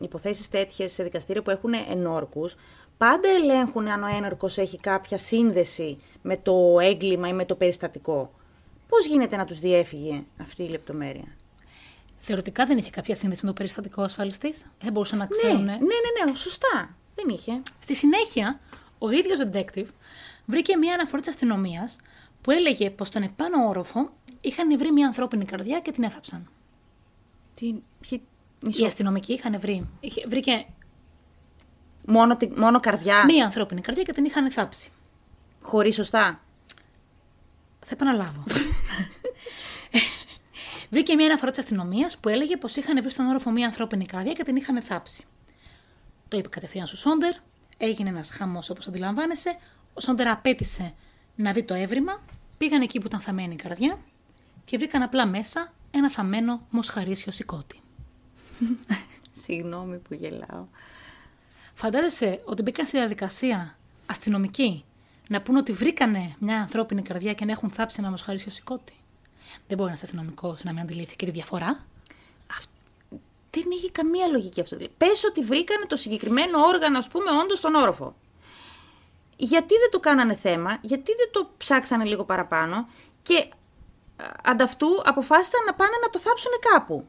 [0.00, 2.54] υποθέσεις τέτοιες, σε δικαστήρια που έχουν ενόρκους,
[2.98, 8.32] πάντα ελέγχουν αν ο ένορκος έχει κάποια σύνδεση με το έγκλημα ή με το περιστατικό.
[8.88, 11.36] Πώς γίνεται να τους διέφυγε αυτή η λεπτομέρεια;
[12.20, 14.54] Θεωρητικά δεν είχε κάποια σύνδεση με το περιστατικό ασφαλιστή.
[14.80, 15.56] Δεν μπορούσαν να ξέρουν.
[15.64, 16.94] Ναι, ναι, ναι, ναι, σωστά.
[17.14, 17.62] Δεν είχε.
[17.78, 18.60] Στη συνέχεια,
[18.98, 19.86] ο ίδιος detective
[20.46, 21.96] βρήκε μια αναφορά της αστυνομίας
[22.42, 26.48] που έλεγε πως στον επάνω όροφο είχαν βρει μια ανθρώπινη καρδιά και την έθαψαν.
[27.54, 27.74] Τι,
[28.08, 28.20] ποιοι-
[28.62, 28.84] Οι μισό.
[28.86, 29.88] αστυνομικοί είχαν βρει.
[30.00, 30.66] Είχε, βρήκε
[32.06, 34.90] Μόνο, τη- μόνο καρδιά, μία ανθρώπινη καρδιά και την είχαν θάψει.
[35.62, 36.40] χωρίς σωστά.
[37.80, 38.44] Θα επαναλάβω.
[40.90, 44.32] Βρήκε μια αναφορά της αστυνομίας που έλεγε πως είχαν βρει στον όροφο μια ανθρώπινη καρδιά
[44.32, 45.24] και την είχαν θάψει.
[46.28, 47.34] Το είπε κατευθείαν στο Σόντερ,
[47.76, 49.56] έγινε ένας χαμός όπως αντιλαμβάνεσαι.
[49.94, 50.94] Ο Σόντερ απέτησε
[51.36, 52.22] να δει το έβριμα,
[52.58, 53.98] πήγαν εκεί που ήταν θαμένη η καρδιά
[54.64, 57.80] και βρήκαν απλά μέσα ένα θαμμένο μοσχαρίσιο σηκώτη.
[59.42, 60.66] Συγγνώμη που γελάω.
[61.74, 64.84] Φαντάζεσαι ότι μπήκαν στη διαδικασία αστυνομικοί
[65.28, 68.92] να πούν ότι βρήκανε μια ανθρώπινη καρδιά και να έχουν θάψει ένα μοσχαρίσιο σηκώτη;
[69.68, 71.84] Δεν μπορεί ένα αστυνομικός να μην αντιλήφθηκε τη διαφορά.
[73.50, 74.76] Δεν έχει καμία λογική αυτό.
[74.98, 78.14] Πες ότι βρήκανε το συγκεκριμένο όργανο, ας πούμε, όντως στον όροφο.
[79.36, 82.88] Γιατί δεν το κάνανε θέμα, γιατί δεν το ψάξανε λίγο παραπάνω
[83.22, 87.06] και α, ανταυτού αποφάσισαν να πάνε να το θάψουν κάπου.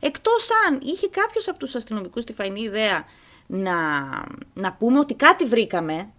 [0.00, 3.04] Εκτός αν είχε κάποιος από τους αστυνομικούς τη φαϊνή ιδέα
[3.46, 3.74] να,
[4.54, 6.12] να πούμε ότι κάτι βρήκαμε,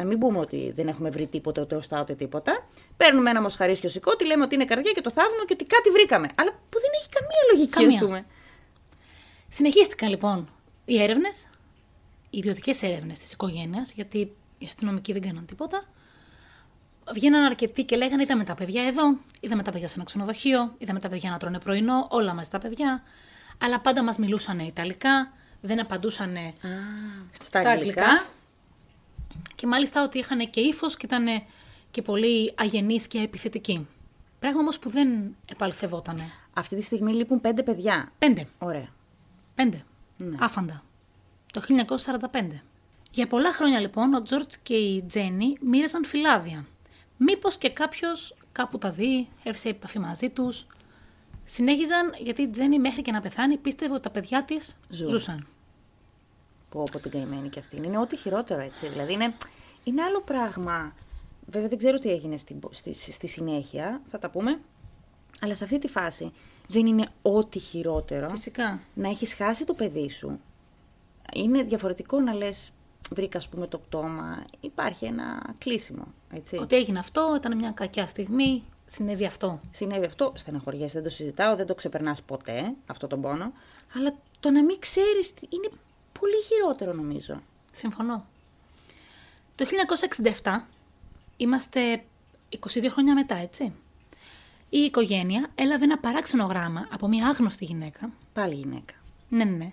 [0.00, 2.66] να μην πούμε ότι δεν έχουμε βρει τίποτα, ούτε οστά, ούτε τίποτα.
[2.96, 6.28] Παίρνουμε ένα μοσχαρίσιο σηκώτη, λέμε ότι είναι καρδιά και το θαύουμε και ότι κάτι βρήκαμε.
[6.34, 7.98] Αλλά που δεν έχει καμία λογική, Καμία.
[7.98, 8.24] ας πούμε.
[9.48, 10.48] Συνεχίστηκαν λοιπόν
[10.84, 11.48] οι έρευνες,
[12.30, 14.18] οι ιδιωτικές έρευνες της οικογένειας, γιατί
[14.58, 15.84] οι αστυνομικοί δεν κάναν τίποτα.
[17.14, 21.00] Βγαίναν αρκετοί και λέγανε: Είδαμε τα παιδιά εδώ, είδαμε τα παιδιά σε ένα ξενοδοχείο, είδαμε
[21.00, 23.02] τα παιδιά να τρώνε πρωινό, όλα μαζί τα παιδιά.
[23.58, 26.36] Αλλά πάντα μας μιλούσαν Ιταλικά, δεν απαντούσαν
[27.40, 28.24] Στα αγγλικά.
[29.60, 31.26] Και μάλιστα ότι είχαν και ύφος και ήταν
[31.90, 33.88] και πολύ αγενείς και επιθετικοί.
[34.38, 36.30] Πράγμα όμως που δεν επαληθευότανε.
[36.52, 38.12] Αυτή τη στιγμή λείπουν πέντε παιδιά.
[38.18, 38.46] Πέντε.
[38.58, 38.88] Ωραία.
[39.54, 39.84] Πέντε.
[40.16, 40.36] Ναι.
[40.40, 40.84] Άφαντα.
[41.52, 41.60] Το
[42.32, 42.62] 1945.
[43.10, 46.66] Για πολλά χρόνια λοιπόν ο Τζόρτζ και η Τζέννη μοίραζαν φυλάδια.
[47.16, 50.66] Μήπως και κάποιος κάπου τα δει, έρθει σε επαφή μαζί τους.
[51.44, 55.08] Συνέχιζαν γιατί η Τζέννη μέχρι και να πεθάνει πίστευε ότι τα παιδιά της Ζουν.
[55.08, 55.46] ζούσαν.
[56.70, 57.76] Πω πω την καημένη και αυτή.
[57.76, 58.86] Είναι ό,τι χειρότερο έτσι.
[58.88, 59.34] Δηλαδή είναι,
[59.84, 60.94] είναι άλλο πράγμα.
[61.46, 64.60] Βέβαια δεν ξέρω τι έγινε στη, στη, στη συνέχεια, θα τα πούμε.
[65.40, 66.32] Αλλά σε αυτή τη φάση
[66.68, 68.80] δεν είναι ό,τι χειρότερο Φυσικά.
[68.94, 70.40] να έχεις χάσει το παιδί σου.
[71.34, 72.72] Είναι διαφορετικό να λες
[73.10, 74.44] βρήκα ας πούμε το πτώμα.
[74.60, 76.56] Υπάρχει ένα κλείσιμο, έτσι.
[76.56, 79.60] Ότι έγινε αυτό, ήταν μια κακιά στιγμή, συνέβη αυτό.
[79.70, 83.52] Συνέβη αυτό, στεναχωριέσαι, δεν το συζητάω, δεν το ξεπερνάς ποτέ αυτό τον πόνο.
[83.96, 85.68] Αλλά το να μην ξέρεις τι- είναι
[86.20, 87.40] πολύ χειρότερο νομίζω.
[87.70, 88.26] Συμφωνώ.
[89.54, 89.66] Το
[90.42, 90.60] 1967,
[91.36, 92.04] είμαστε
[92.68, 93.72] 22 χρόνια μετά, έτσι.
[94.68, 98.10] Η οικογένεια έλαβε ένα παράξενο γράμμα από μια άγνωστη γυναίκα.
[98.32, 98.94] Πάλι γυναίκα.
[99.28, 99.72] Ναι, ναι, ναι.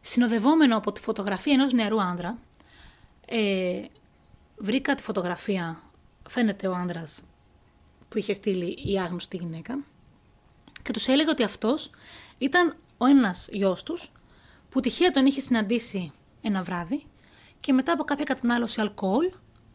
[0.00, 2.38] Συνοδευόμενο από τη φωτογραφία ενός νεαρού άνδρα.
[3.26, 3.82] Ε,
[4.56, 5.82] βρήκα τη φωτογραφία,
[6.28, 7.22] φαίνεται ο άνδρας
[8.08, 9.78] που είχε στείλει η άγνωστη γυναίκα
[10.82, 11.90] και τους έλεγε ότι αυτός
[12.38, 14.12] ήταν ο ένας γιος τους
[14.70, 16.12] που τυχαία τον είχε συναντήσει
[16.42, 17.02] ένα βράδυ
[17.60, 19.30] και μετά από κάποια κατανάλωση αλκοόλ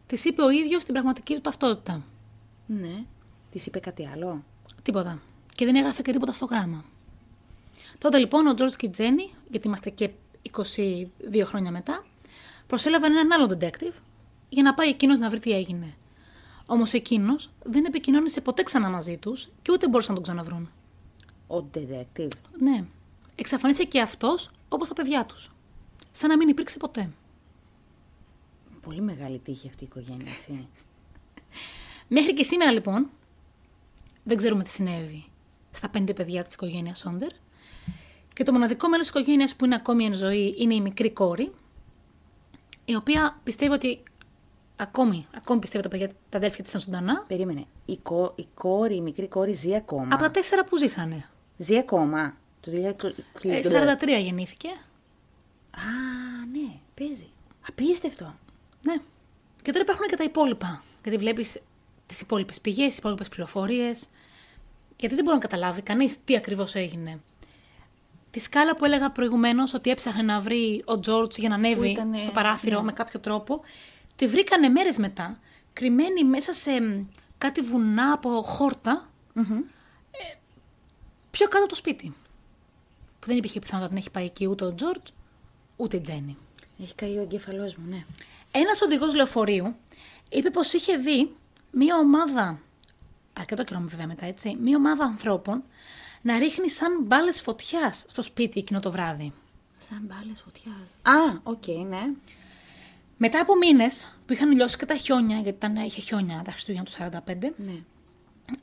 [0.06, 2.02] της είπε ο ίδιος την πραγματική του ταυτότητα.
[2.66, 3.04] Ναι.
[3.50, 4.44] Της είπε κάτι άλλο;
[4.82, 5.18] Τίποτα.
[5.54, 6.84] Και δεν έγραφε και τίποτα στο γράμμα.
[7.98, 10.10] Τότε λοιπόν ο Τζορτ και η Τζέννη, γιατί είμαστε και
[10.52, 12.04] 22 χρόνια μετά,
[12.66, 13.92] προσέλαβαν έναν άλλο detective
[14.48, 15.94] για να πάει εκείνος να βρει τι έγινε.
[16.66, 20.70] Όμως εκείνος δεν επικοινώνησε ποτέ ξανά μαζί τους και ούτε μπορούσαν να τον ξαναβρούν.
[21.46, 22.28] Ο detective.
[22.58, 22.84] Ναι.
[23.34, 25.52] Εξαφανίστηκε και αυτός όπως τα παιδιά τους.
[26.12, 27.10] Σαν να μην υπήρξε ποτέ.
[28.80, 30.68] Πολύ μεγάλη τύχη αυτή η οικογένεια, έτσι.
[32.08, 33.10] Μέχρι και σήμερα λοιπόν,
[34.24, 35.24] δεν ξέρουμε τι συνέβη
[35.70, 37.30] στα πέντε παιδιά της οικογένειας Σόντερ.
[38.32, 41.52] Και το μοναδικό μέλος της οικογένειας που είναι ακόμη εν ζωή είναι η μικρή κόρη,
[42.84, 44.02] η οποία πιστεύει ότι.
[44.76, 47.24] Ακόμη, ακόμη πιστεύει ότι τα, παιδιά, τα αδέλφια της ήταν ζωντανά.
[47.26, 47.64] Περίμενε.
[47.84, 48.32] Η, κο...
[48.36, 51.28] η κόρη, η μικρή κόρη ζει ακόμα; Από τα τέσσερα που ζήσανε.
[51.56, 53.12] Ζει ακόμα; Το 2000...
[53.42, 53.60] Ε,
[54.00, 54.68] 43 γεννήθηκε.
[55.70, 55.86] Α,
[56.52, 57.28] ναι, παίζει.
[57.68, 58.34] Απίστευτο.
[58.82, 58.94] Ναι.
[59.62, 60.82] Και τώρα υπάρχουν και τα υπόλοιπα.
[61.02, 61.60] Γιατί βλέπεις
[62.06, 64.04] τις υπόλοιπες πηγές, τις υπόλοιπες πληροφορίες.
[64.96, 67.20] Γιατί δεν μπορεί να καταλάβει κανείς τι ακριβώς έγινε.
[68.30, 72.18] Τη σκάλα που έλεγα προηγουμένως ότι έψαχνε να βρει ο Τζόρτζ για να ανέβει ήτανε,
[72.18, 72.84] στο παράθυρο ναι.
[72.84, 73.60] με κάποιο τρόπο,
[74.16, 75.38] τη βρήκανε μέρες μετά,
[75.72, 77.06] κρυμμένη μέσα σε μ,
[77.38, 80.36] κάτι βουνά από χόρτα, ε,
[81.30, 82.14] πιο κάτω από το σπίτι.
[83.24, 85.10] Που δεν υπήρχε πιθανότητα να έχει πάει εκεί ούτε ο Τζόρτζ,
[85.76, 86.36] ούτε η Τζέννη.
[86.82, 88.04] Έχει καεί ο εγκέφαλός μου, ναι.
[88.50, 89.74] Ένας οδηγός λεωφορείου
[90.28, 91.30] είπε πως είχε δει
[91.70, 92.60] μία ομάδα.
[93.32, 94.56] Αρκετό καιρό βέβαια μετά, έτσι.
[94.60, 95.62] Μία ομάδα ανθρώπων
[96.22, 99.32] να ρίχνει σαν μπάλες φωτιάς στο σπίτι εκείνο το βράδυ.
[99.88, 101.16] Σαν μπάλες φωτιάς.
[101.16, 102.10] Α, οκ, ναι.
[103.16, 106.84] Μετά από μήνες που είχαν λιώσει και τα χιόνια, γιατί ήταν, είχε χιόνια τα Χριστούγεννα
[106.84, 107.82] του 45, ναι.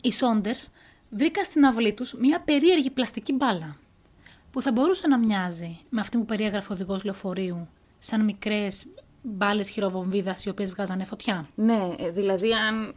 [0.01, 0.55] οι Σόντερ
[1.09, 3.78] βρήκαν στην αυλή τους μία περίεργη πλαστική μπάλα.
[4.52, 7.68] Που θα μπορούσε να μοιάζει με αυτή που περιέγραφε ο οδηγός λεωφορείου,
[7.99, 8.88] σαν μικρές
[9.24, 12.91] μπάλες χειροβομβίδας οι οποίες βγάζανε φωτιά; Ναι, ε, δηλαδή αν α,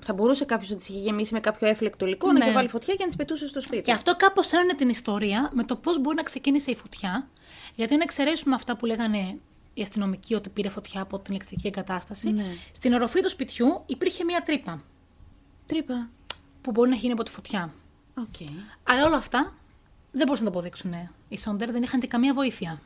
[0.00, 2.44] θα μπορούσε κάποιος να τις είχε γεμίσει με κάποιο έφλεκτο υλικό, να Ναι.
[2.44, 3.82] είχε βάλει φωτιά και να τις πετούσε στο σπίτι.
[3.82, 7.28] Και αυτό κάπως ένωνε την ιστορία με το πώς μπορεί να ξεκίνησε η φωτιά.
[7.74, 9.38] Γιατί αν εξαιρέσουμε αυτά που λέγανε
[9.74, 12.44] οι αστυνομικοί ότι πήρε φωτιά από την ηλεκτρική εγκατάσταση, Ναι.
[12.72, 14.82] στην οροφή του σπιτιού υπήρχε μία τρύπα
[15.66, 16.08] Τρύπα.
[16.62, 17.72] που μπορεί να γίνει από τη φωτιά.
[18.18, 18.48] Οκ.
[18.84, 19.54] Αλλά όλα αυτά
[20.16, 20.92] δεν μπορούσαν να το αποδείξουν.
[21.28, 22.80] Οι Σόντερ δεν είχαν και καμία βοήθεια.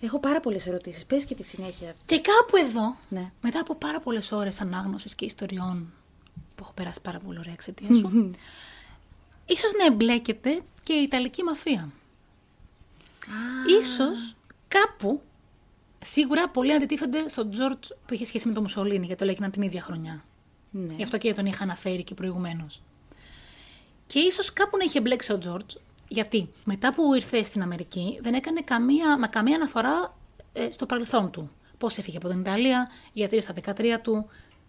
[0.00, 1.06] Έχω πάρα πολλές ερωτήσεις.
[1.06, 1.94] Πες και τη συνέχεια.
[2.06, 3.30] Και κάπου εδώ, Ναι.
[3.42, 5.92] μετά από πάρα πολλές ώρες ανάγνωσης και ιστοριών
[6.54, 8.08] που έχω περάσει πάρα πολύ ωραία εξαιτίας σου,
[9.54, 11.88] ίσως να εμπλέκεται και η Ιταλική μαφία.
[13.80, 14.36] Ίσως
[14.68, 15.20] κάπου,
[16.04, 19.62] σίγουρα πολλοί αντιτίθενται στον Τζόρτζ που είχε σχέση με τον Μουσολίνη, γιατί το λέγαιναν την
[19.62, 20.24] ίδια χρονιά.
[20.70, 20.92] Ναι.
[20.94, 22.82] Γι' αυτό και τον είχα αναφέρει και προηγουμένως.
[24.12, 25.74] Και ίσως κάπου να είχε μπλέξει ο Τζόρτζ,
[26.08, 30.16] γιατί μετά που ήρθε στην Αμερική δεν έκανε καμία, μα καμία αναφορά
[30.52, 31.50] ε, στο παρελθόν του.
[31.78, 34.26] Πώς έφυγε από την Ιταλία, γιατί στα 13 του,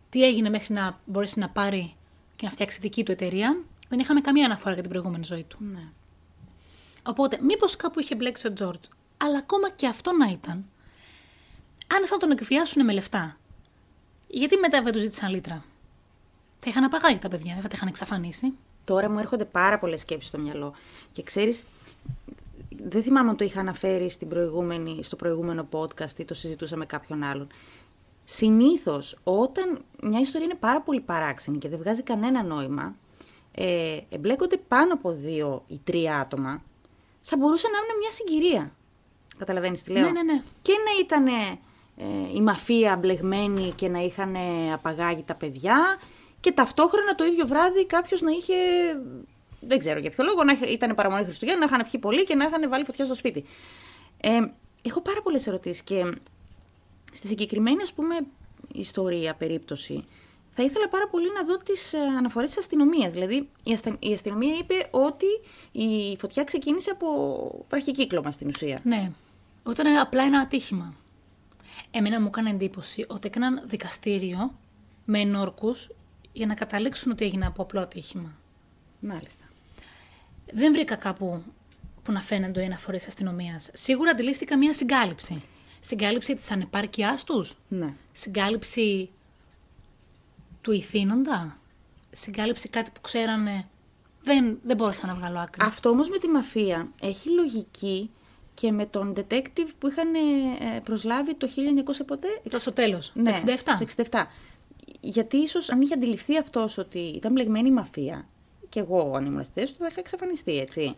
[0.10, 1.94] τι έγινε μέχρι να μπορέσει να πάρει
[2.36, 3.62] και να φτιάξει δική του εταιρεία.
[3.89, 5.58] Δεν είχαμε καμία αναφορά για την προηγούμενη ζωή του.
[5.60, 5.88] ναι.
[7.04, 8.88] Οπότε, μήπως κάπου είχε μπλέξει ο Τζόρτζ,
[9.18, 10.66] αλλά ακόμα και αυτό να ήταν,
[11.88, 13.38] αν ήθελαν να τον εκβιάσουν με λεφτά,
[14.28, 15.64] γιατί μετά δεν του ζήτησαν λίτρα;
[16.60, 18.54] Θα είχαν απαγάγει τα παιδιά, δεν θα τα είχαν εξαφανίσει.
[18.86, 20.74] Τώρα μου έρχονται πάρα πολλές σκέψεις στο μυαλό.
[21.12, 21.64] Και ξέρεις,
[22.88, 26.86] δεν θυμάμαι αν το είχα αναφέρει στην προηγούμενη, στο προηγούμενο podcast ή το συζητούσα με
[26.86, 27.48] κάποιον άλλον.
[28.24, 32.96] Συνήθως, όταν μια ιστορία είναι πάρα πολύ παράξενη και δεν βγάζει κανένα νόημα,
[33.52, 36.64] ε, εμπλέκονται πάνω από δύο ή τρία άτομα,
[37.22, 38.72] θα μπορούσε να είναι μια συγκυρία.
[39.38, 40.42] Καταλαβαίνεις τι λέω; Ναι, ναι, ναι.
[40.62, 41.28] Και να ήταν
[41.98, 44.36] ε, η μαφία μπλεγμένη και να είχαν
[44.74, 46.00] απαγάγει τα παιδιά
[46.44, 48.54] και ταυτόχρονα το ίδιο βράδυ κάποιος να είχε.
[49.60, 52.36] Δεν ξέρω για ποιο λόγο, να είχε- ήταν παραμονή Χριστουγέννων, να είχαν πιει πολύ και
[52.36, 53.46] να είχαν βάλει φωτιά στο σπίτι.
[54.22, 54.39] Ε,
[54.82, 56.18] έχω πάρα πολλές ερωτήσεις και
[57.12, 58.16] στη συγκεκριμένη ας πούμε
[58.74, 60.06] ιστορία, περίπτωση,
[60.50, 63.14] θα ήθελα πάρα πολύ να δω τις ε, αναφορές της αστυνομίας.
[63.14, 63.96] Δηλαδή η, αστα...
[64.00, 65.26] η αστυνομία είπε ότι
[65.72, 67.08] η φωτιά ξεκίνησε από
[67.70, 68.80] βραχικύκλωμα στην ουσία.
[68.84, 69.12] Ναι,
[69.70, 70.94] ήταν απλά ένα ατύχημα.
[71.91, 74.54] Εμένα μου έκανε εντύπωση ότι έκαναν δικαστήριο
[75.06, 75.89] με ενόρκους
[76.34, 78.32] για να καταλήξουν ότι έγινε από απλό ατύχημα.
[79.00, 79.44] Μάλιστα.
[80.54, 81.44] Δεν βρήκα κάπου
[82.04, 83.70] που να φαίνονται οι αναφορές αστυνομίας.
[83.74, 85.42] Σίγουρα αντιλήφθηκα μια συγκάλυψη.
[85.80, 87.58] Συγκάλυψη της ανεπάρκειάς τους.
[87.68, 87.94] Ναι.
[88.12, 89.10] Συγκάλυψη
[90.62, 91.58] του ηθήνοντα.
[92.12, 93.68] Συγκάλυψη κάτι που ξέρανε.
[94.24, 95.66] Δεν, δεν μπόρεσα να βγάλω άκρη.
[95.68, 98.10] Αυτό όμως με τη μαφία έχει λογική
[98.54, 101.50] και με τον detective που είχαν ε, προσλάβει το
[102.02, 103.12] 1900 ποτέ; Το στο τέλος.
[103.16, 103.64] Ναι, το 67.
[103.64, 104.24] Το 67.
[105.00, 108.28] Γιατί ίσως αν είχε αντιληφθεί αυτός ότι ήταν μπλεγμένη η μαφία,
[108.70, 110.96] και εγώ αν ήμουν στη θέση του θα είχα εξαφανιστεί, έτσι.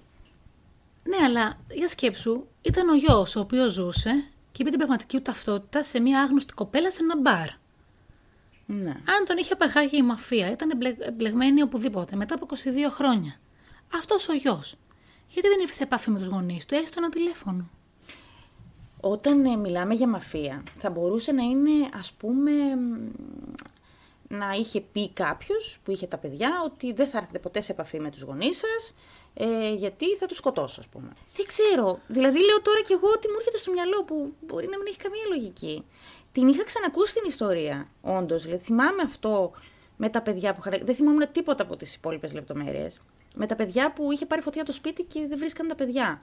[1.04, 4.12] Ναι, αλλά για σκέψου, ήταν ο γιος ο οποίος ζούσε
[4.52, 7.48] και είπε την πραγματική του ταυτότητα σε μια άγνωστη κοπέλα σε ένα μπαρ.
[8.66, 8.90] Ναι.
[8.90, 13.40] Αν τον είχε απεχάγει η μαφία, ήταν εμπλε- εμπλεγμένη οπουδήποτε μετά από 22 χρόνια.
[13.94, 14.76] Αυτός ο γιος.
[15.30, 17.70] Γιατί δεν ήρθε σε επαφή με τους γονείς του, έστω ένα τηλέφωνο;
[19.00, 23.10] Όταν ε, μιλάμε για μαφία, θα μπορούσε να είναι, ας πούμε, μ,
[24.28, 28.00] να είχε πει κάποιος που είχε τα παιδιά ότι δεν θα έρθετε ποτέ σε επαφή
[28.00, 28.94] με τους γονείς σας,
[29.34, 31.10] ε, γιατί θα τους σκοτώσω, ας πούμε.
[31.36, 32.00] Δεν ξέρω.
[32.08, 34.98] Δηλαδή, λέω τώρα κι εγώ ότι μου έρχεται στο μυαλό που μπορεί να μην έχει
[34.98, 35.86] καμία λογική.
[36.32, 38.44] Την είχα ξανακούσει την ιστορία, όντως.
[38.44, 39.52] Δηλαδή, θυμάμαι αυτό
[39.98, 40.86] με τα παιδιά που είχαν...
[40.86, 43.02] Δεν θυμόμουν τίποτα από τις υπόλοιπες λεπτομέρειες.
[43.36, 46.22] Με τα παιδιά που είχε πάρει φωτιά το σπίτι και δεν βρίσκαν τα παιδιά.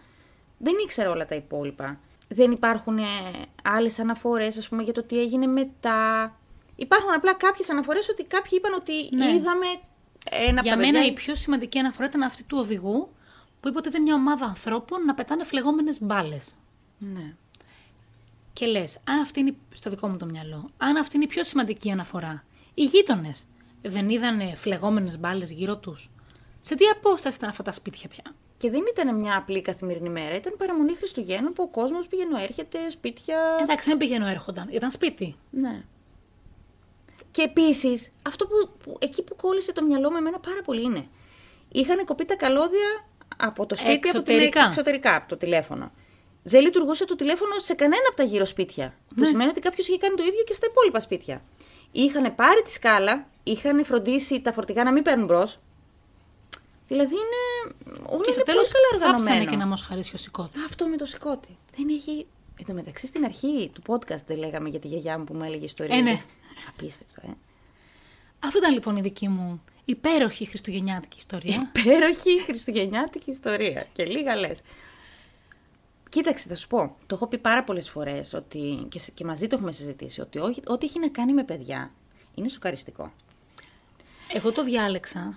[0.58, 2.00] Δεν ήξερα όλα τα υπόλοιπα.
[2.28, 3.02] Δεν υπάρχουν ε,
[3.62, 6.36] άλλες αναφορές, ας πούμε, για το τι έγινε μετά.
[6.76, 9.28] Υπάρχουν απλά κάποιες αναφορές ότι κάποιοι είπαν ότι Ναι.
[9.30, 9.66] είδαμε
[10.30, 11.10] ένα από Για τα μένα παιδιά...
[11.10, 13.08] η πιο σημαντική αναφορά ήταν αυτή του οδηγού
[13.60, 16.54] που είπε ότι ήταν μια ομάδα ανθρώπων να πετάνε φλεγόμενες μπάλες.
[16.98, 17.34] Ναι.
[18.52, 21.44] Και λες, αν αυτή είναι στο δικό μου το μυαλό, αν αυτή είναι η πιο
[21.44, 22.44] σημαντική αναφορά,
[22.74, 23.44] οι γείτονες
[23.82, 26.10] δεν είδαν φλεγόμενες μπάλες γύρω τους;
[26.60, 28.22] Σε τι απόσταση ήταν αυτά τα σπίτια πια;
[28.56, 32.90] Και δεν ήταν μια απλή καθημερινή μέρα, ήταν παραμονή Χριστουγέννων που ο κόσμος πήγαινε έρχεται,
[32.90, 33.36] σπίτια...
[33.60, 35.36] Εντάξει, δεν πηγαίνω έρχονταν, ήταν σπίτι.
[35.50, 35.84] Ναι.
[37.32, 41.06] Και επίσης, αυτό που, που, εκεί που κόλλησε το μυαλό με εμένα πάρα πολύ είναι.
[41.68, 43.06] Είχαν κοπεί τα καλώδια
[43.36, 44.44] από το σπίτι, Εξωτερικά.
[44.44, 45.92] από την εξωτερικά, από το τηλέφωνο.
[46.42, 48.84] Δεν λειτουργούσε το τηλέφωνο σε κανένα από τα γύρω σπίτια.
[49.14, 49.22] Ναι.
[49.22, 51.42] Το σημαίνει ότι κάποιος είχε κάνει το ίδιο και στα υπόλοιπα σπίτια.
[51.92, 55.58] Είχαν πάρει τη σκάλα, είχαν φροντίσει τα φορτηγά να μην παίρνουν μπρος.
[56.88, 57.74] Δηλαδή είναι.
[58.06, 59.50] Όλα Και στο είναι τέλος πολύ καλά θάψανε οργανωμένα.
[59.50, 60.58] και ένα μοσχαρίσιο σηκώτη.
[60.66, 61.56] Αυτό με το σηκώτη.
[61.76, 62.26] Δεν έχει.
[62.58, 65.42] Εν τω μεταξύ στην αρχή του podcast δεν λέγαμε για τη γιαγιά μου που μου
[65.44, 65.96] έλεγε ιστορία.
[65.96, 66.20] Ε, ναι.
[66.68, 67.30] Απίστευτο, ε.
[68.44, 71.70] Αυτή ήταν λοιπόν η δική μου υπέροχη χριστουγεννιάτικη ιστορία.
[71.74, 73.86] Υπέροχη χριστουγεννιάτικη ιστορία.
[73.92, 74.60] Και λίγα λες.
[76.08, 76.96] Κοίταξε, θα σου πω.
[77.06, 80.38] Το έχω πει πάρα πολλές φορές ότι, και, σ- και μαζί το έχουμε συζητήσει ότι
[80.38, 81.90] ό, ό,τι έχει να κάνει με παιδιά
[82.34, 83.12] είναι σοκαριστικό.
[84.32, 85.20] Εγώ το διάλεξα.
[85.20, 85.36] αν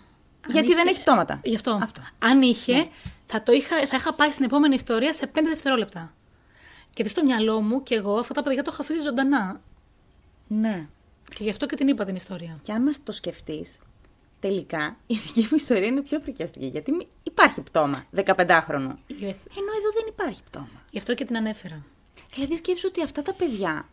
[0.52, 1.40] Γιατί δεν έχει πτώματα.
[1.44, 1.80] Γι' αυτό.
[1.84, 2.02] Αυτό.
[2.20, 2.88] Αν είχε,
[3.26, 6.14] θα, το είχα, θα είχα πάει στην επόμενη ιστορία σε 5 δευτερόλεπτα.
[6.96, 9.62] Γιατί στο μυαλό μου και εγώ αυτά τα παιδιά το είχα αφήσει ζωντανά.
[10.48, 10.88] Ναι.
[11.36, 12.60] Και γι' αυτό και την είπα την ιστορία.
[12.62, 13.80] Και αν μας το σκεφτείς,
[14.40, 16.66] τελικά η δική μου ιστορία είναι πιο πρικιαστική.
[16.66, 18.96] Γιατί μη- υπάρχει πτώμα 15χρονου.
[19.58, 20.70] Ενώ εδώ δεν υπάρχει πτώμα.
[20.90, 21.84] Γι' αυτό και την ανέφερα.
[22.34, 23.90] Δηλαδή σκέψου ότι αυτά τα παιδιά,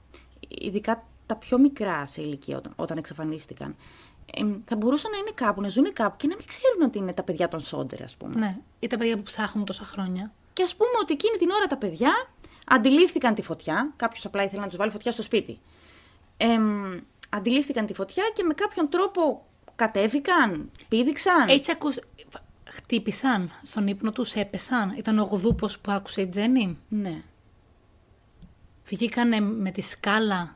[0.49, 3.77] ειδικά τα πιο μικρά σε ηλικία όταν, όταν εξαφανίστηκαν,
[4.35, 7.13] εμ, θα μπορούσαν να είναι κάπου, να ζουν κάπου και να μην ξέρουν ότι είναι
[7.13, 8.35] τα παιδιά των Σόντερ, ας πούμε.
[8.39, 10.33] Ναι, ή τα παιδιά που ψάχνουν τόσα χρόνια.
[10.53, 12.29] Και ας πούμε ότι εκείνη την ώρα τα παιδιά
[12.67, 15.59] αντιλήφθηκαν τη φωτιά, κάποιος απλά ήθελε να τους βάλει φωτιά στο σπίτι.
[16.37, 16.99] Εμ,
[17.35, 21.49] αντιλήφθηκαν τη φωτιά και με κάποιον τρόπο κατέβηκαν, πήδηξαν.
[21.49, 21.99] Έτσι ακούς...
[22.65, 24.95] Χτύπησαν στον ύπνο τους, έπεσαν.
[24.97, 26.79] Ήταν ο γδούπος που άκουσε η Τζέννη.
[26.89, 27.23] Ναι.
[28.85, 30.55] Βγήκανε με τη σκάλα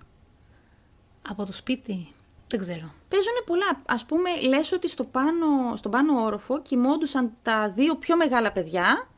[1.28, 2.12] από το σπίτι.
[2.48, 2.92] Δεν ξέρω.
[3.08, 3.82] Παίζουν πολλά.
[3.86, 9.08] Ας πούμε, λες ότι στο πάνω, στον πάνω όροφο κοιμόντουσαν τα δύο πιο μεγάλα παιδιά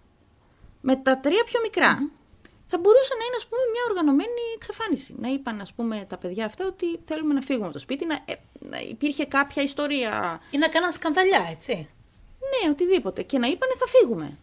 [0.80, 2.10] με τα τρία πιο μικρά.
[2.70, 5.14] Θα μπορούσε να είναι, ας πούμε, μια οργανωμένη εξαφάνιση.
[5.18, 8.14] Να είπαν, ας πούμε, τα παιδιά αυτά ότι θέλουμε να φύγουμε από το σπίτι, να,
[8.24, 10.40] ε, να υπήρχε κάποια ιστορία.
[10.50, 11.74] Ή να κάναν σκανδαλιά, έτσι.
[12.50, 13.22] Ναι, οτιδήποτε.
[13.22, 14.38] Και να είπανε θα φύγουμε.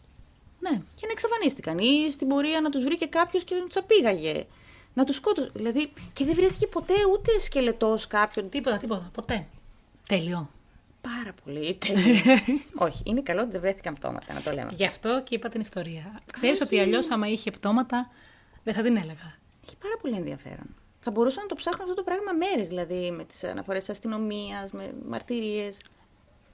[0.59, 0.81] Ναι.
[0.95, 1.77] Και να εξαφανίστηκαν.
[1.77, 4.45] Ή στην πορεία να τους βρήκε κάποιος και να τους απήγαγε.
[4.93, 5.51] Να τους σκότωσε.
[5.53, 8.49] Δηλαδή, και δεν βρέθηκε ποτέ ούτε σκελετός κάποιον.
[8.49, 9.09] Τίποτα, τίποτα.
[9.13, 9.47] Ποτέ.
[10.07, 10.49] Τέλειο.
[11.05, 11.75] Πάρα πολύ.
[11.85, 12.21] τέλειο.
[12.75, 14.71] Όχι, είναι καλό ότι δεν βρέθηκαν πτώματα, να το λέμε.
[14.75, 16.19] Γι' αυτό και είπα την ιστορία.
[16.33, 18.11] Ξέρεις ότι αλλιώς άμα είχε πτώματα
[18.63, 19.37] δεν θα την έλεγα.
[19.65, 20.75] Έχει πάρα πολύ ενδιαφέρον.
[20.99, 24.93] Θα μπορούσα να το ψάχνω αυτό το πράγμα μέρες, δηλαδή με τις αναφορές αστυνομίας, με
[25.07, 25.77] μαρτυρίες.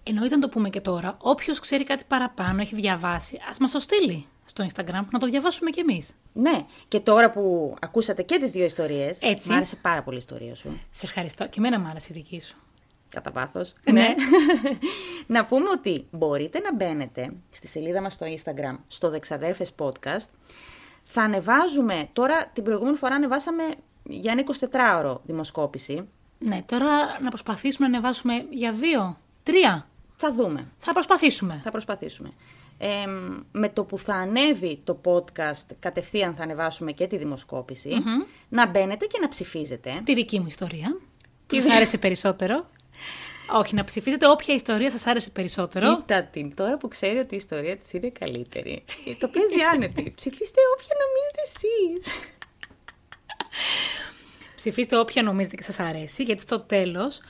[0.04, 1.18] Εννοείται να το πούμε και τώρα.
[1.18, 5.70] Όποιος ξέρει κάτι παραπάνω, έχει διαβάσει, ας μας το στείλει στο Instagram να το διαβάσουμε
[5.70, 6.14] κι εμείς.
[6.34, 9.18] Ναι, και τώρα που ακούσατε και τις δύο ιστορίες.
[9.22, 9.50] Έτσι.
[9.50, 10.80] Μ' άρεσε πάρα πολύ η ιστορία σου.
[10.92, 11.48] Σε ευχαριστώ.
[11.48, 12.56] Και εμένα μου άρεσε η δική σου.
[13.12, 13.62] Κατά βάθο.
[13.92, 14.14] Ναι.
[15.36, 20.30] να πούμε ότι μπορείτε να μπαίνετε στη σελίδα μας στο Instagram, στο Δεξαδέρφες Podcast.
[21.04, 23.64] Θα ανεβάζουμε, τώρα την προηγούμενη φορά ανεβάσαμε
[24.04, 26.08] για ένα 24ωρο δημοσκόπηση.
[26.40, 29.88] Ναι, τώρα να προσπαθήσουμε να ανεβάσουμε για δύο, τρία.
[30.16, 30.68] Θα δούμε.
[30.78, 31.62] Θα προσπαθήσουμε.
[31.64, 32.32] Θα προσπαθήσουμε.
[32.78, 33.06] Ε,
[33.52, 37.90] με το που θα ανέβει το podcast, κατευθείαν θα ανεβάσουμε και τη δημοσκόπηση.
[38.50, 40.02] Να μπαίνετε και να ψηφίζετε.
[40.04, 40.98] Τη δική μου ιστορία.
[41.48, 42.66] Που σας άρεσε περισσότερο.
[43.54, 45.96] Όχι, να ψηφίζετε όποια ιστορία σας άρεσε περισσότερο.
[45.96, 48.84] Κοίτα την, τώρα που ξέρει ότι η ιστορία της είναι καλύτερη.
[49.20, 50.12] το παίζει άνετη.
[50.20, 52.20] Ψηφίστε όποια νομίζετε εσείς.
[54.56, 57.22] Ψηφίστε όποια νομίζετε και σας αρέσει, γιατί στο τέλος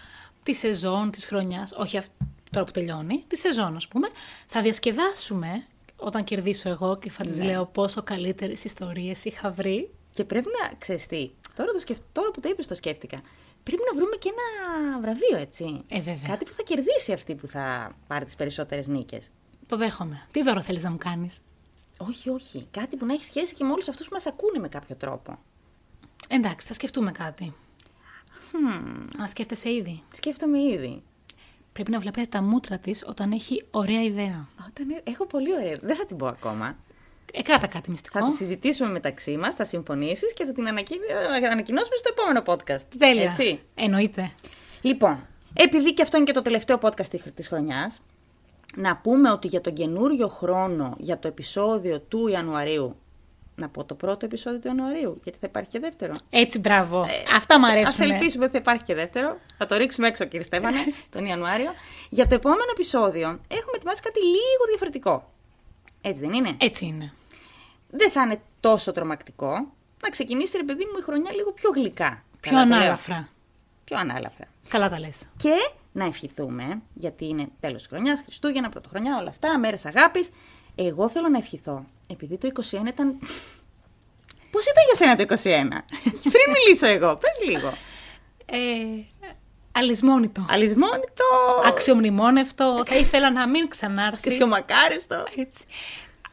[0.44, 2.12] της σεζόν, της χρονιάς, όχι αυ-
[2.52, 4.08] τώρα που τελειώνει, τη σεζόν ας πούμε,
[4.48, 5.66] θα διασκεδάσουμε
[5.96, 7.44] όταν κερδίσω εγώ και θα τις Ναι.
[7.44, 9.90] λέω πόσο καλύτερες ιστορίες είχα βρει.
[10.14, 13.22] Και πρέπει να ξέρεις τι, τώρα, το σκεφ- τώρα που το είπες το σκέφτηκα.
[13.64, 15.84] Πρέπει να βρούμε και ένα βραβείο, έτσι.
[15.90, 16.28] Ε, βέβαια.
[16.28, 19.32] Κάτι που θα κερδίσει αυτή που θα πάρει τις περισσότερες νίκες.
[19.68, 20.28] Το δέχομαι.
[20.32, 21.40] Τι δώρο θέλεις να μου κάνεις;
[21.98, 22.68] Όχι, όχι.
[22.72, 25.40] Κάτι που να έχει σχέση και με όλους αυτούς που μας ακούνε με κάποιο τρόπο.
[26.28, 27.54] Εντάξει, θα σκεφτούμε κάτι.
[29.18, 30.04] Αν σκέφτεσαι ήδη.
[30.14, 31.04] Σκέφτομαι ήδη.
[31.74, 34.48] Πρέπει να βλέπετε τα μούτρα της όταν έχει ωραία ιδέα.
[34.70, 35.76] Όταν ε- έχω πολύ ωραία.
[35.82, 36.78] Δεν θα την πω ακόμα.
[37.34, 38.20] Ε, κράτα κάτι μυστικό.
[38.20, 40.96] Θα τη συζητήσουμε μεταξύ μας, θα συμφωνήσεις και θα την ανακοι...
[41.52, 42.86] ανακοινώσουμε στο επόμενο podcast.
[42.98, 43.24] Τέλεια.
[43.24, 43.60] Έτσι.
[43.76, 44.32] Εννοείται.
[44.82, 48.02] Λοιπόν, επειδή και αυτό είναι και το τελευταίο podcast τη- της χρονιάς,
[48.76, 52.96] να πούμε ότι για τον καινούριο χρόνο, για το επεισόδιο του Ιανουαρίου,
[53.56, 56.12] να πω το πρώτο επεισόδιο του Ιανουαρίου, γιατί θα υπάρχει και δεύτερο.
[56.30, 57.06] Έτσι, μπράβο.
[57.36, 58.12] Αυτά μου Α αρέσουν.
[58.12, 59.38] ελπίσουμε ότι θα υπάρχει και δεύτερο.
[59.58, 60.78] Θα το ρίξουμε έξω, κύριε Στέφανε,
[61.14, 61.72] τον Ιανουάριο.
[62.10, 65.32] Για το επόμενο επεισόδιο έχουμε ετοιμάσει κάτι λίγο διαφορετικό.
[66.02, 67.14] Έτσι δεν είναι; Έτσι είναι.
[67.92, 69.52] Δεν θα είναι τόσο τρομακτικό.
[70.04, 72.24] Να ξεκινήσει, ρε παιδί μου, η χρονιά λίγο πιο γλυκά.
[72.40, 72.78] Πιο Καλά το λέω.
[72.78, 73.28] ανάλαφρα.
[73.84, 74.46] Πιο ανάλαφρα.
[74.70, 75.28] Καλά τα λες.
[75.38, 75.54] Και
[75.92, 80.30] να ευχηθούμε, γιατί είναι τέλος της χρονιάς, Χριστούγεννα, Πρωτοχρονιά, όλα αυτά, μέρες αγάπης.
[80.76, 83.18] Εγώ θέλω να ευχηθώ, επειδή το 21 ήταν.
[84.52, 85.84] Πώς ήταν για σένα το 21,
[86.34, 87.74] Πριν μιλήσω εγώ, πες λίγο.
[88.46, 88.58] Ε,
[89.72, 90.46] αλυσμόνητο.
[90.50, 91.26] Αλυσμόνητο.
[91.66, 92.84] Αξιομνημόνευτο.
[92.86, 94.30] Θα ήθελα να μην ξανάρθει.
[94.30, 95.24] Αξιομακάριστο.
[95.38, 95.66] Έτσι.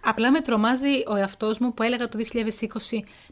[0.01, 2.39] Απλά με τρομάζει ο εαυτός μου που έλεγα το 2020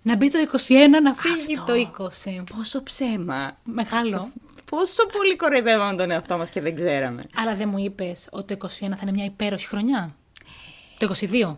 [0.02, 1.72] να μπει το 21 να φύγει Αυτό.
[1.72, 2.10] το
[2.44, 2.44] 20.
[2.56, 3.56] Πόσο ψέμα.
[3.64, 4.28] Μεγάλο.
[4.70, 7.22] Πόσο πολύ κοροϊδεύαμε τον εαυτό μας και δεν ξέραμε.
[7.34, 10.14] Αλλά δεν μου είπες ότι το 21 θα είναι μια υπέροχη χρονιά.
[10.98, 11.56] Το 22.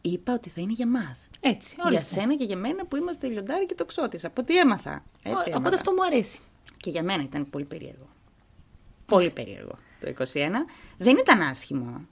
[0.00, 1.28] Είπα ότι θα είναι για μας.
[1.40, 2.20] Έτσι, Για ορίστε.
[2.20, 4.26] σένα και για μένα που είμαστε λιοντάρι και το ξώτη.
[4.26, 5.04] Από τι έμαθα.
[5.22, 5.74] Έτσι, Οπότε έμαθα.
[5.74, 6.38] αυτό μου αρέσει.
[6.76, 8.08] Και για μένα ήταν πολύ περίεργο.
[9.06, 10.24] Πολύ περίεργο το 21.
[10.98, 12.06] Δεν ήταν άσχημο.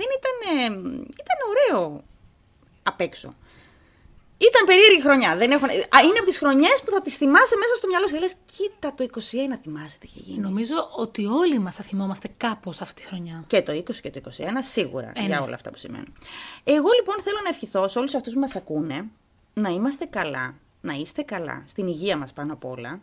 [0.00, 0.36] Δεν ήταν.
[0.52, 0.64] ε,
[1.24, 2.02] ήταν ωραίο
[2.82, 3.34] απ' έξω.
[4.48, 5.36] Ήταν περίεργη χρονιά.
[5.36, 5.64] Δεν έχω...
[5.64, 8.14] Α, είναι από τις χρονιές που θα τις θυμάσαι μέσα στο μυαλό σου.
[8.14, 9.06] Και λες, κοίτα το
[9.54, 10.38] 21 θυμάσαι τι είχε γίνει.
[10.38, 13.44] Νομίζω ότι όλοι μας θα θυμόμαστε κάπως αυτή τη χρονιά.
[13.46, 15.44] Και το 20 και το 21 σίγουρα Ε, για ναι.
[15.44, 16.12] όλα αυτά που σημαίνουν.
[16.64, 19.04] Εγώ λοιπόν θέλω να ευχηθώ σε όλους αυτούς που μας ακούνε
[19.54, 23.00] να είμαστε καλά, να είστε καλά, στην υγεία μας πάνω απ' όλα.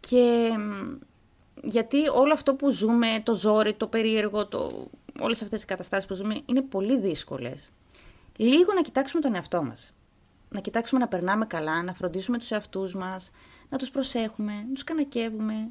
[0.00, 0.96] Και μ,
[1.62, 4.88] γιατί όλο αυτό που ζούμε, το ζόρι, το περίεργο, το...
[5.20, 7.72] όλες αυτές οι καταστάσεις που ζούμε είναι πολύ δύσκολες.
[8.36, 9.92] Λίγο να κοιτάξουμε τον εαυτό μας.
[10.48, 13.30] Να κοιτάξουμε να περνάμε καλά, να φροντίσουμε τους εαυτούς μας,
[13.68, 15.68] να τους προσέχουμε, να τους κανακεύουμε.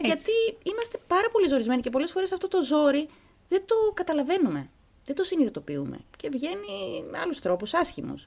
[0.00, 0.32] Γιατί
[0.62, 3.08] είμαστε πάρα πολύ ζορισμένοι και πολλές φορές αυτό το ζόρι
[3.48, 4.70] δεν το καταλαβαίνουμε,
[5.04, 8.26] δεν το συνειδητοποιούμε και βγαίνει με άλλους τρόπους άσχημους.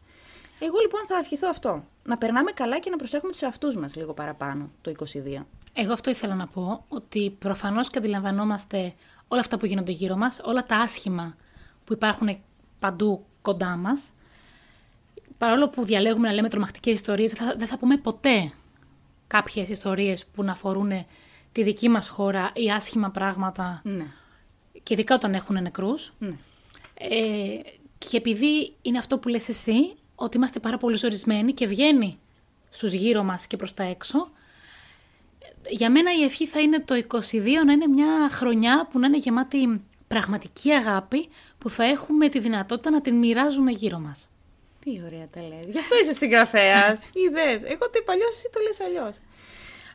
[0.60, 4.14] Εγώ λοιπόν θα αρχιθώ αυτό, να περνάμε καλά και να προσέχουμε τους εαυτούς μας λίγο
[4.14, 5.46] παραπάνω το 22.
[5.74, 8.94] Εγώ αυτό ήθελα να πω, ότι προφανώς και αντιλαμβανόμαστε
[9.32, 11.36] όλα αυτά που γίνονται γύρω μας, όλα τα άσχημα
[11.86, 12.38] που υπάρχουν
[12.80, 14.10] παντού κοντά μας.
[15.38, 18.52] Παρόλο που διαλέγουμε να λέμε τρομακτικές ιστορίες, δεν θα, δεν θα πούμε ποτέ
[19.28, 20.92] κάποιες ιστορίες που να αφορούν
[21.52, 24.06] τη δική μας χώρα ή άσχημα πράγματα, Ναι.
[24.84, 26.14] και ειδικά όταν έχουν νεκρούς.
[26.20, 26.38] ναι.
[27.02, 27.60] Ε,
[27.98, 32.18] και επειδή είναι αυτό που λες εσύ, ότι είμαστε πάρα πολύ ζορισμένοι και βγαίνει
[32.70, 34.30] στους γύρω μας και προς τα έξω,
[35.68, 37.20] για μένα η ευχή θα είναι το 22
[37.66, 42.90] να είναι μια χρονιά που να είναι γεμάτη πραγματική αγάπη, που θα έχουμε τη δυνατότητα
[42.90, 44.30] να την μοιράζουμε γύρω μας.
[44.84, 45.66] Τι ωραία τα λες.
[45.72, 47.04] Γι' αυτό είσαι συγγραφέας.
[47.26, 47.64] Είδες.
[47.64, 49.16] Εγώ το είπα αλλιώς, εσύ το λες αλλιώς.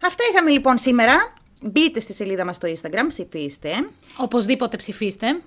[0.03, 1.35] Αυτά είχαμε λοιπόν σήμερα.
[1.63, 3.71] Μπείτε στη σελίδα μας στο Instagram, ψηφίστε.
[4.17, 5.41] Οπωσδήποτε ψηφίστε.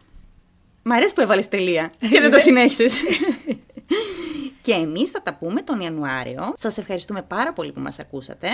[0.84, 3.01] Μ' αρέσει που έβαλες τελεία και δεν το συνέχισες.
[4.61, 6.53] και εμείς θα τα πούμε τον Ιανουάριο.
[6.57, 8.47] Σας ευχαριστούμε πάρα πολύ που μας ακούσατε.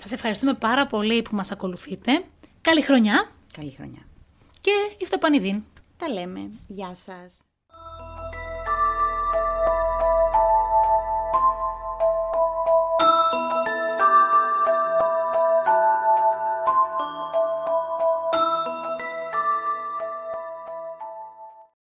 [0.00, 2.24] Σας ευχαριστούμε πάρα πολύ που μας ακολουθείτε.
[2.60, 4.06] Καλή χρονιά Καλή χρονιά.
[4.60, 5.62] και είστε πανηδίν.
[5.96, 6.50] Τα λέμε.
[6.68, 7.34] Γεια σας.